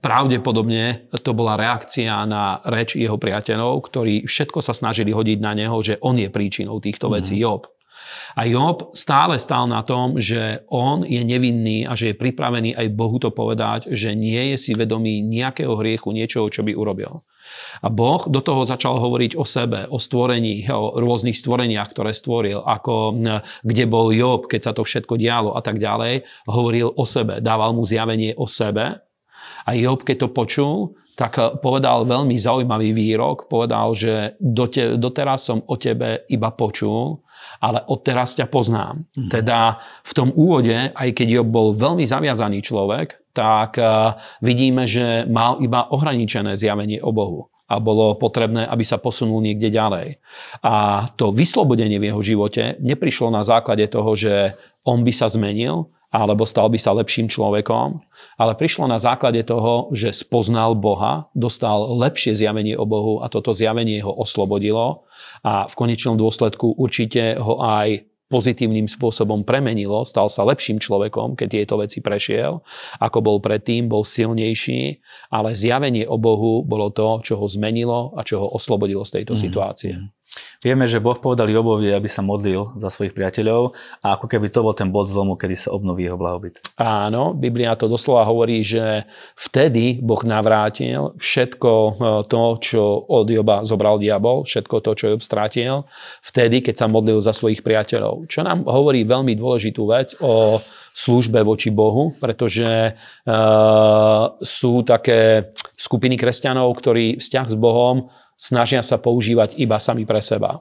pravdepodobne 0.00 1.12
to 1.20 1.36
bola 1.36 1.60
reakcia 1.60 2.24
na 2.24 2.64
reč 2.64 2.96
jeho 2.96 3.20
priateľov, 3.20 3.84
ktorí 3.92 4.24
všetko 4.24 4.64
sa 4.64 4.72
snažili 4.72 5.12
hodiť 5.12 5.38
na 5.40 5.52
neho, 5.52 5.76
že 5.84 6.00
on 6.00 6.16
je 6.16 6.32
príčinou 6.32 6.80
týchto 6.80 7.12
vecí, 7.12 7.36
Job. 7.36 7.68
A 8.36 8.44
Job 8.48 8.92
stále 8.96 9.36
stál 9.36 9.68
na 9.68 9.84
tom, 9.84 10.16
že 10.16 10.64
on 10.68 11.04
je 11.04 11.20
nevinný 11.24 11.84
a 11.88 11.92
že 11.92 12.12
je 12.12 12.20
pripravený 12.20 12.76
aj 12.76 12.88
Bohu 12.92 13.20
to 13.20 13.32
povedať, 13.32 13.92
že 13.92 14.16
nie 14.16 14.52
je 14.54 14.56
si 14.60 14.72
vedomý 14.72 15.20
nejakého 15.24 15.76
hriechu, 15.76 16.12
niečoho, 16.12 16.48
čo 16.48 16.64
by 16.64 16.72
urobil. 16.76 17.24
A 17.82 17.88
Boh 17.92 18.24
do 18.28 18.40
toho 18.40 18.64
začal 18.64 18.98
hovoriť 18.98 19.36
o 19.36 19.44
sebe, 19.44 19.86
o 19.88 20.00
stvorení, 20.00 20.66
o 20.70 20.96
rôznych 20.96 21.36
stvoreniach, 21.36 21.92
ktoré 21.92 22.16
stvoril, 22.16 22.62
ako 22.64 23.20
kde 23.62 23.84
bol 23.86 24.10
Job, 24.12 24.48
keď 24.48 24.60
sa 24.60 24.72
to 24.72 24.82
všetko 24.86 25.20
dialo 25.20 25.54
a 25.56 25.60
tak 25.60 25.76
ďalej. 25.76 26.24
Hovoril 26.48 26.92
o 26.92 27.04
sebe, 27.04 27.38
dával 27.44 27.76
mu 27.76 27.84
zjavenie 27.84 28.34
o 28.36 28.48
sebe. 28.48 29.02
A 29.66 29.70
Job, 29.74 30.06
keď 30.06 30.26
to 30.26 30.28
počul, 30.30 30.96
tak 31.16 31.36
povedal 31.64 32.04
veľmi 32.04 32.36
zaujímavý 32.36 32.92
výrok. 32.92 33.48
Povedal, 33.48 33.96
že 33.96 34.36
doteraz 34.96 35.48
som 35.48 35.64
o 35.64 35.74
tebe 35.80 36.28
iba 36.28 36.52
počul, 36.52 37.24
ale 37.60 37.82
odteraz 37.88 38.36
ťa 38.36 38.46
poznám. 38.52 39.08
Mm. 39.16 39.30
Teda 39.32 39.80
v 40.04 40.12
tom 40.12 40.28
úvode, 40.36 40.92
aj 40.92 41.08
keď 41.16 41.40
Job 41.40 41.48
bol 41.48 41.72
veľmi 41.72 42.04
zaviazaný 42.04 42.60
človek, 42.60 43.25
tak 43.36 43.76
vidíme, 44.40 44.88
že 44.88 45.28
mal 45.28 45.60
iba 45.60 45.92
ohraničené 45.92 46.56
zjavenie 46.56 47.04
o 47.04 47.12
Bohu 47.12 47.52
a 47.66 47.82
bolo 47.82 48.14
potrebné, 48.14 48.64
aby 48.64 48.86
sa 48.86 48.96
posunul 48.96 49.42
niekde 49.42 49.74
ďalej. 49.74 50.22
A 50.62 51.06
to 51.18 51.34
vyslobodenie 51.34 51.98
v 51.98 52.08
jeho 52.14 52.22
živote 52.22 52.78
neprišlo 52.78 53.28
na 53.28 53.42
základe 53.42 53.84
toho, 53.90 54.14
že 54.14 54.54
on 54.86 55.02
by 55.02 55.10
sa 55.10 55.26
zmenil, 55.26 55.90
alebo 56.14 56.46
stal 56.46 56.70
by 56.70 56.78
sa 56.78 56.94
lepším 56.94 57.26
človekom, 57.26 57.98
ale 58.38 58.52
prišlo 58.54 58.86
na 58.86 59.02
základe 59.02 59.42
toho, 59.42 59.90
že 59.90 60.14
spoznal 60.14 60.78
Boha, 60.78 61.26
dostal 61.34 61.98
lepšie 61.98 62.38
zjavenie 62.38 62.78
o 62.78 62.86
Bohu 62.86 63.18
a 63.20 63.26
toto 63.26 63.50
zjavenie 63.50 63.98
ho 64.00 64.14
oslobodilo 64.14 65.04
a 65.42 65.66
v 65.66 65.74
konečnom 65.74 66.14
dôsledku 66.14 66.78
určite 66.78 67.34
ho 67.36 67.58
aj 67.58 68.06
pozitívnym 68.26 68.90
spôsobom 68.90 69.46
premenilo, 69.46 70.02
stal 70.02 70.26
sa 70.26 70.42
lepším 70.42 70.82
človekom, 70.82 71.38
keď 71.38 71.48
tieto 71.62 71.74
veci 71.78 72.02
prešiel, 72.02 72.58
ako 72.98 73.18
bol 73.22 73.38
predtým, 73.38 73.86
bol 73.86 74.02
silnejší, 74.02 74.98
ale 75.30 75.54
zjavenie 75.54 76.10
o 76.10 76.18
Bohu 76.18 76.66
bolo 76.66 76.90
to, 76.90 77.22
čo 77.22 77.38
ho 77.38 77.46
zmenilo 77.46 78.14
a 78.18 78.26
čo 78.26 78.42
ho 78.42 78.48
oslobodilo 78.50 79.06
z 79.06 79.22
tejto 79.22 79.38
mm-hmm. 79.38 79.46
situácie. 79.46 79.94
Vieme, 80.64 80.88
že 80.90 80.98
Boh 80.98 81.16
povedal 81.16 81.52
Jobovi, 81.52 81.92
aby 81.92 82.10
sa 82.10 82.24
modlil 82.24 82.74
za 82.80 82.90
svojich 82.90 83.14
priateľov 83.14 83.76
a 84.02 84.18
ako 84.18 84.26
keby 84.26 84.50
to 84.50 84.64
bol 84.64 84.74
ten 84.74 84.90
bod 84.90 85.06
zlomu, 85.06 85.38
kedy 85.38 85.54
sa 85.54 85.70
obnoví 85.70 86.08
jeho 86.08 86.18
blahobyt. 86.18 86.58
Áno, 86.80 87.36
Biblia 87.36 87.78
to 87.78 87.86
doslova 87.86 88.26
hovorí, 88.26 88.64
že 88.66 89.06
vtedy 89.36 90.02
Boh 90.02 90.20
navrátil 90.26 91.14
všetko 91.20 91.70
e, 91.70 91.92
to, 92.26 92.42
čo 92.58 92.82
od 93.06 93.30
Joba 93.30 93.62
zobral 93.62 94.00
diabol, 94.00 94.42
všetko 94.42 94.82
to, 94.82 94.90
čo 94.98 95.04
Job 95.14 95.22
strátil, 95.22 95.86
vtedy, 96.24 96.64
keď 96.64 96.74
sa 96.82 96.86
modlil 96.90 97.20
za 97.22 97.30
svojich 97.30 97.62
priateľov. 97.62 98.26
Čo 98.26 98.42
nám 98.42 98.66
hovorí 98.66 99.06
veľmi 99.06 99.38
dôležitú 99.38 99.86
vec 99.86 100.18
o 100.18 100.58
službe 100.96 101.44
voči 101.44 101.68
Bohu, 101.68 102.16
pretože 102.16 102.96
uh, 102.96 104.24
sú 104.40 104.80
také 104.80 105.52
skupiny 105.76 106.16
kresťanov, 106.16 106.72
ktorí 106.72 107.20
vzťah 107.20 107.46
s 107.52 107.56
Bohom 107.60 108.08
snažia 108.36 108.84
sa 108.84 109.00
používať 109.00 109.56
iba 109.56 109.80
sami 109.80 110.04
pre 110.04 110.20
seba. 110.20 110.60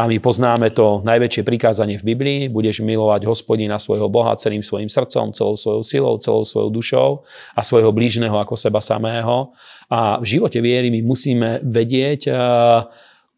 A 0.00 0.08
my 0.08 0.16
poznáme 0.16 0.72
to 0.72 1.04
najväčšie 1.04 1.44
prikázanie 1.44 2.00
v 2.00 2.16
Biblii, 2.16 2.40
budeš 2.48 2.80
milovať 2.80 3.28
hospodina 3.28 3.76
svojho 3.76 4.08
Boha 4.08 4.32
celým 4.40 4.64
svojim 4.64 4.88
srdcom, 4.88 5.36
celou 5.36 5.60
svojou 5.60 5.82
silou, 5.84 6.14
celou 6.16 6.44
svojou 6.48 6.70
dušou 6.72 7.10
a 7.52 7.60
svojho 7.60 7.92
blížneho 7.92 8.32
ako 8.40 8.56
seba 8.56 8.80
samého. 8.80 9.52
A 9.92 10.16
v 10.16 10.24
živote 10.24 10.56
viery 10.64 10.88
my 10.88 11.04
musíme 11.04 11.60
vedieť 11.60 12.32
uh, 12.32 12.88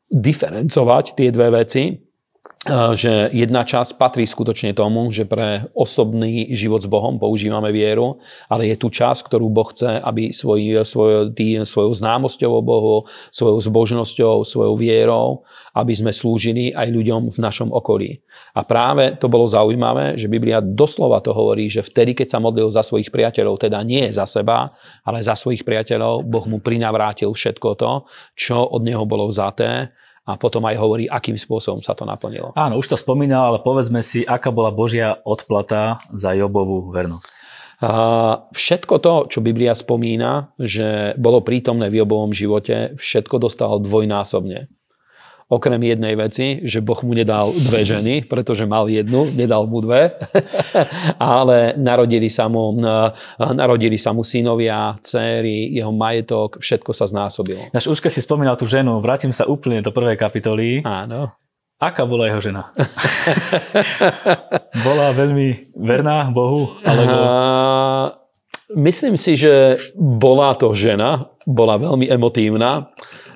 diferencovať 0.06 1.18
tie 1.18 1.34
dve 1.34 1.50
veci, 1.50 1.98
že 2.70 3.26
jedna 3.34 3.66
časť 3.66 3.98
patrí 3.98 4.22
skutočne 4.22 4.70
tomu, 4.70 5.10
že 5.10 5.26
pre 5.26 5.66
osobný 5.74 6.54
život 6.54 6.78
s 6.78 6.86
Bohom 6.86 7.18
používame 7.18 7.74
vieru, 7.74 8.22
ale 8.46 8.70
je 8.70 8.78
tu 8.78 8.86
časť, 8.86 9.26
ktorú 9.26 9.50
Boh 9.50 9.66
chce, 9.66 9.98
aby 9.98 10.30
svoj, 10.30 10.86
svoj, 10.86 11.34
tý, 11.34 11.58
svojou 11.66 11.90
známosťou 11.90 12.54
o 12.54 12.62
Bohu, 12.62 12.96
svojou 13.34 13.58
zbožnosťou, 13.58 14.46
svojou 14.46 14.78
vierou, 14.78 15.42
aby 15.74 15.90
sme 15.90 16.14
slúžili 16.14 16.70
aj 16.70 16.86
ľuďom 16.86 17.34
v 17.34 17.38
našom 17.42 17.74
okolí. 17.74 18.22
A 18.54 18.62
práve 18.62 19.18
to 19.18 19.26
bolo 19.26 19.50
zaujímavé, 19.50 20.14
že 20.14 20.30
Biblia 20.30 20.62
doslova 20.62 21.18
to 21.18 21.34
hovorí, 21.34 21.66
že 21.66 21.82
vtedy, 21.82 22.14
keď 22.14 22.30
sa 22.30 22.38
modlil 22.38 22.70
za 22.70 22.86
svojich 22.86 23.10
priateľov, 23.10 23.58
teda 23.58 23.82
nie 23.82 24.06
za 24.14 24.22
seba, 24.22 24.70
ale 25.02 25.18
za 25.18 25.34
svojich 25.34 25.66
priateľov, 25.66 26.22
Boh 26.30 26.46
mu 26.46 26.62
prinavrátil 26.62 27.34
všetko 27.34 27.68
to, 27.74 28.06
čo 28.38 28.62
od 28.70 28.86
neho 28.86 29.02
bolo 29.02 29.26
vzaté 29.26 29.90
a 30.22 30.38
potom 30.38 30.62
aj 30.66 30.78
hovorí, 30.78 31.04
akým 31.10 31.34
spôsobom 31.34 31.82
sa 31.82 31.98
to 31.98 32.06
naplnilo. 32.06 32.54
Áno, 32.54 32.78
už 32.78 32.94
to 32.94 32.96
spomínal, 32.98 33.50
ale 33.50 33.58
povedzme 33.58 33.98
si, 34.06 34.22
aká 34.22 34.54
bola 34.54 34.70
Božia 34.70 35.18
odplata 35.26 35.98
za 36.14 36.30
Jobovú 36.34 36.94
vernosť. 36.94 37.32
A 37.82 37.90
všetko 38.54 38.94
to, 39.02 39.14
čo 39.26 39.42
Biblia 39.42 39.74
spomína, 39.74 40.54
že 40.54 41.18
bolo 41.18 41.42
prítomné 41.42 41.90
v 41.90 42.06
Jobovom 42.06 42.30
živote, 42.30 42.94
všetko 42.94 43.42
dostal 43.42 43.82
dvojnásobne. 43.82 44.70
Okrem 45.52 45.76
jednej 45.84 46.16
veci, 46.16 46.64
že 46.64 46.80
Boh 46.80 46.96
mu 47.04 47.12
nedal 47.12 47.52
dve 47.52 47.84
ženy, 47.84 48.24
pretože 48.24 48.64
mal 48.64 48.88
jednu, 48.88 49.28
nedal 49.36 49.68
mu 49.68 49.84
dve, 49.84 50.16
ale 51.20 51.76
narodili 51.76 52.32
sa, 52.32 52.48
mu, 52.48 52.72
narodili 53.36 54.00
sa 54.00 54.16
mu 54.16 54.24
synovia, 54.24 54.96
céry, 55.04 55.68
jeho 55.76 55.92
majetok, 55.92 56.56
všetko 56.56 56.96
sa 56.96 57.04
znásobilo. 57.04 57.68
Naš 57.76 57.92
už 57.92 58.00
keď 58.00 58.12
si 58.16 58.24
spomínal 58.24 58.56
tú 58.56 58.64
ženu, 58.64 58.96
vrátim 59.04 59.28
sa 59.28 59.44
úplne 59.44 59.84
do 59.84 59.92
prvej 59.92 60.16
kapitoly. 60.16 60.80
Áno. 60.88 61.36
Aká 61.82 62.08
bola 62.08 62.30
jeho 62.30 62.38
žena? 62.38 62.70
bola 64.86 65.12
veľmi 65.12 65.74
verná 65.76 66.30
Bohu? 66.30 66.78
Alebo... 66.86 67.12
Uh, 67.12 68.21
myslím 68.76 69.14
si, 69.20 69.36
že 69.36 69.78
bola 69.96 70.54
to 70.56 70.72
žena, 70.72 71.30
bola 71.44 71.78
veľmi 71.80 72.06
emotívna 72.08 72.92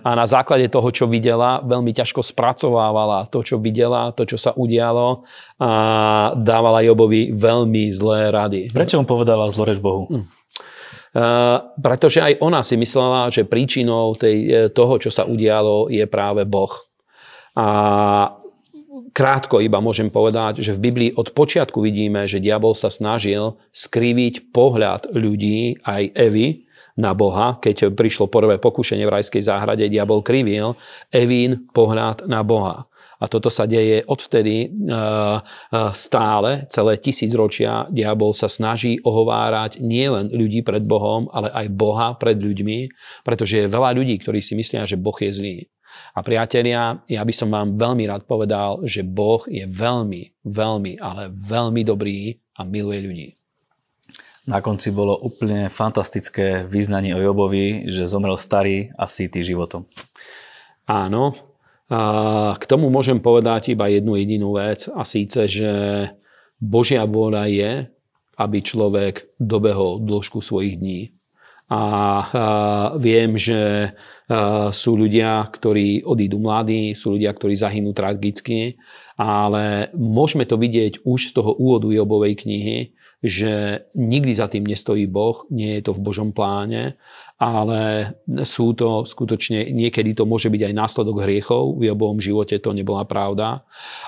a 0.07 0.14
na 0.14 0.22
základe 0.22 0.70
toho, 0.70 0.87
čo 0.94 1.11
videla, 1.11 1.59
veľmi 1.66 1.90
ťažko 1.90 2.22
spracovávala 2.22 3.27
to, 3.27 3.42
čo 3.42 3.59
videla, 3.59 4.14
to, 4.14 4.22
čo 4.22 4.38
sa 4.38 4.55
udialo 4.55 5.27
a 5.59 5.70
dávala 6.38 6.87
Jobovi 6.87 7.35
veľmi 7.35 7.90
zlé 7.90 8.31
rady. 8.31 8.70
Prečo 8.70 9.03
mu 9.03 9.07
povedala 9.09 9.51
zloreč 9.51 9.83
Bohu? 9.83 10.07
Hm. 10.07 10.25
Uh, 11.16 11.72
pretože 11.81 12.20
aj 12.20 12.44
ona 12.44 12.61
si 12.61 12.77
myslela, 12.77 13.33
že 13.33 13.49
príčinou 13.49 14.12
tej, 14.12 14.68
toho, 14.77 15.01
čo 15.01 15.09
sa 15.09 15.25
udialo, 15.25 15.88
je 15.88 16.05
práve 16.05 16.44
Boh. 16.44 16.70
A 17.57 17.66
krátko 19.16 19.64
iba 19.64 19.81
môžem 19.81 20.12
povedať, 20.12 20.61
že 20.61 20.76
v 20.76 20.92
Biblii 20.92 21.11
od 21.16 21.33
počiatku 21.33 21.81
vidíme, 21.81 22.29
že 22.29 22.44
diabol 22.44 22.76
sa 22.76 22.92
snažil 22.92 23.57
skriviť 23.72 24.52
pohľad 24.52 25.16
ľudí, 25.16 25.81
aj 25.81 26.12
Evy, 26.12 26.68
na 26.96 27.12
Boha. 27.12 27.61
Keď 27.61 27.92
prišlo 27.92 28.33
prvé 28.33 28.57
pokušenie 28.57 29.05
v 29.05 29.14
rajskej 29.20 29.44
záhrade, 29.44 29.85
diabol 29.92 30.24
krivil 30.24 30.74
Evín 31.12 31.68
pohľad 31.70 32.24
na 32.24 32.40
Boha. 32.40 32.88
A 33.16 33.33
toto 33.33 33.48
sa 33.48 33.64
deje 33.64 34.05
odvtedy 34.05 34.57
e, 34.61 34.68
e, 34.68 35.40
stále, 35.96 36.68
celé 36.68 37.00
tisícročia. 37.00 37.88
Diabol 37.88 38.37
sa 38.37 38.44
snaží 38.44 39.00
ohovárať 39.00 39.81
nielen 39.81 40.29
ľudí 40.29 40.61
pred 40.61 40.85
Bohom, 40.85 41.24
ale 41.33 41.48
aj 41.48 41.72
Boha 41.72 42.12
pred 42.20 42.37
ľuďmi, 42.37 42.92
pretože 43.24 43.64
je 43.64 43.72
veľa 43.72 43.96
ľudí, 43.96 44.20
ktorí 44.20 44.44
si 44.44 44.52
myslia, 44.52 44.85
že 44.85 45.00
Boh 45.00 45.16
je 45.16 45.33
zlý. 45.33 45.57
A 46.16 46.24
priatelia, 46.24 47.00
ja 47.06 47.22
by 47.22 47.35
som 47.35 47.52
vám 47.52 47.76
veľmi 47.76 48.09
rád 48.09 48.24
povedal, 48.24 48.80
že 48.87 49.04
Boh 49.04 49.44
je 49.48 49.68
veľmi, 49.68 50.46
veľmi, 50.46 50.92
ale 51.00 51.28
veľmi 51.32 51.82
dobrý 51.85 52.37
a 52.56 52.64
miluje 52.64 53.00
ľudí. 53.04 53.28
Na 54.46 54.62
konci 54.62 54.94
bolo 54.94 55.18
úplne 55.18 55.66
fantastické 55.66 56.62
význanie 56.70 57.18
o 57.18 57.20
Jobovi, 57.20 57.90
že 57.90 58.06
zomrel 58.06 58.38
starý 58.38 58.94
a 58.94 59.11
síty 59.11 59.42
životom. 59.42 59.82
Áno. 60.87 61.35
A 61.90 62.54
k 62.54 62.64
tomu 62.66 62.87
môžem 62.90 63.18
povedať 63.18 63.74
iba 63.74 63.90
jednu 63.90 64.14
jedinú 64.14 64.54
vec 64.54 64.87
a 64.90 65.02
síce, 65.02 65.50
že 65.50 65.70
Božia 66.62 67.02
vôľa 67.06 67.50
je, 67.50 67.72
aby 68.38 68.59
človek 68.62 69.35
dobehol 69.38 70.02
dĺžku 70.02 70.38
svojich 70.38 70.78
dní. 70.78 71.15
A, 71.66 71.74
a 71.74 71.83
viem, 72.98 73.35
že 73.35 73.90
sú 74.74 74.98
ľudia, 74.98 75.46
ktorí 75.46 76.02
odídu 76.02 76.42
mladí, 76.42 76.98
sú 76.98 77.14
ľudia, 77.14 77.31
ktorí 77.31 77.55
zahynú 77.55 77.94
tragicky, 77.94 78.74
ale 79.14 79.94
môžeme 79.94 80.42
to 80.42 80.59
vidieť 80.59 81.07
už 81.07 81.31
z 81.31 81.33
toho 81.38 81.55
úvodu 81.55 81.87
Jobovej 81.87 82.42
knihy, 82.42 82.79
že 83.22 83.87
nikdy 83.94 84.33
za 84.35 84.50
tým 84.50 84.66
nestojí 84.66 85.07
Boh, 85.07 85.46
nie 85.48 85.79
je 85.79 85.88
to 85.88 85.92
v 85.94 86.05
Božom 86.05 86.31
pláne, 86.35 86.98
ale 87.38 88.12
sú 88.42 88.74
to 88.74 89.07
skutočne, 89.07 89.70
niekedy 89.72 90.12
to 90.12 90.26
môže 90.26 90.50
byť 90.52 90.62
aj 90.68 90.74
následok 90.74 91.22
hriechov, 91.22 91.79
v 91.79 91.90
Jobovom 91.90 92.18
živote 92.18 92.59
to 92.59 92.74
nebola 92.74 93.07
pravda, 93.07 93.62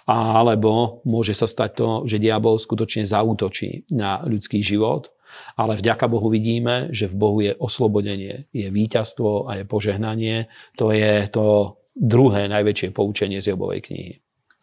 alebo 0.06 1.00
môže 1.06 1.32
sa 1.32 1.46
stať 1.46 1.70
to, 1.78 1.88
že 2.10 2.22
diabol 2.22 2.58
skutočne 2.58 3.06
zautočí 3.06 3.86
na 3.94 4.22
ľudský 4.26 4.62
život 4.66 5.14
ale 5.56 5.78
vďaka 5.78 6.06
Bohu 6.08 6.28
vidíme, 6.30 6.92
že 6.92 7.10
v 7.10 7.18
Bohu 7.18 7.38
je 7.40 7.52
oslobodenie, 7.56 8.46
je 8.52 8.68
víťazstvo 8.70 9.50
a 9.50 9.62
je 9.62 9.64
požehnanie. 9.64 10.46
To 10.76 10.92
je 10.92 11.26
to 11.30 11.78
druhé 11.98 12.46
najväčšie 12.46 12.94
poučenie 12.94 13.42
z 13.42 13.54
Jobovej 13.54 13.82
knihy. 13.90 14.14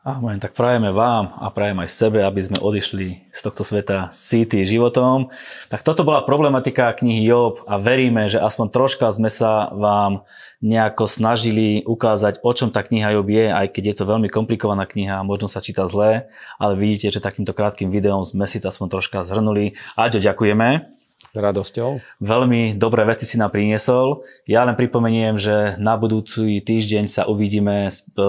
Amen. 0.05 0.37
Tak 0.37 0.53
prajeme 0.53 0.93
vám 0.93 1.33
a 1.41 1.49
prajem 1.49 1.81
aj 1.81 1.89
sebe, 1.89 2.21
aby 2.21 2.37
sme 2.37 2.61
odišli 2.61 3.25
z 3.25 3.39
tohto 3.41 3.65
sveta 3.65 4.13
síty 4.13 4.61
životom. 4.61 5.33
Tak 5.73 5.81
toto 5.81 6.05
bola 6.05 6.21
problematika 6.21 6.93
knihy 6.93 7.25
Job 7.25 7.65
a 7.65 7.81
veríme, 7.81 8.29
že 8.29 8.37
aspoň 8.37 8.69
troška 8.69 9.09
sme 9.09 9.33
sa 9.33 9.73
vám 9.73 10.21
nejako 10.61 11.09
snažili 11.09 11.81
ukázať, 11.89 12.37
o 12.45 12.51
čom 12.53 12.69
tá 12.69 12.85
kniha 12.85 13.17
Job 13.17 13.25
je, 13.33 13.49
aj 13.49 13.65
keď 13.73 13.83
je 13.89 13.95
to 13.97 14.05
veľmi 14.05 14.29
komplikovaná 14.29 14.85
kniha 14.85 15.25
možno 15.25 15.49
sa 15.49 15.57
číta 15.57 15.89
zle, 15.89 16.29
ale 16.61 16.73
vidíte, 16.77 17.09
že 17.09 17.17
takýmto 17.17 17.57
krátkým 17.57 17.89
videom 17.89 18.21
sme 18.21 18.45
si 18.45 18.61
to 18.61 18.69
aspoň 18.69 19.01
troška 19.01 19.25
zhrnuli. 19.25 19.73
Aďo, 19.97 20.21
ďakujeme 20.21 20.95
radosťou. 21.41 22.21
Veľmi 22.23 22.79
dobré 22.79 23.03
veci 23.03 23.27
si 23.27 23.35
nám 23.35 23.51
priniesol. 23.51 24.23
Ja 24.47 24.63
len 24.63 24.79
pripomeniem, 24.79 25.35
že 25.35 25.75
na 25.81 25.99
budúci 25.99 26.63
týždeň 26.63 27.05
sa 27.11 27.27
uvidíme 27.27 27.91
s 27.91 28.07
e, 28.15 28.21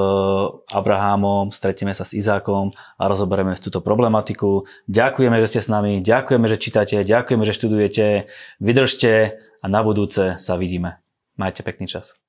Abrahámom, 0.75 1.55
stretieme 1.55 1.95
sa 1.95 2.03
s 2.03 2.17
Izákom 2.19 2.75
a 2.99 3.03
rozoberieme 3.07 3.55
túto 3.57 3.79
problematiku. 3.81 4.67
Ďakujeme, 4.91 5.37
že 5.43 5.49
ste 5.57 5.61
s 5.63 5.69
nami, 5.71 6.03
ďakujeme, 6.03 6.47
že 6.51 6.57
čítate, 6.59 6.97
ďakujeme, 7.07 7.45
že 7.47 7.57
študujete. 7.57 8.07
Vydržte 8.59 9.13
a 9.63 9.67
na 9.67 9.81
budúce 9.87 10.37
sa 10.43 10.55
vidíme. 10.59 10.99
Majte 11.37 11.63
pekný 11.63 11.87
čas. 11.87 12.26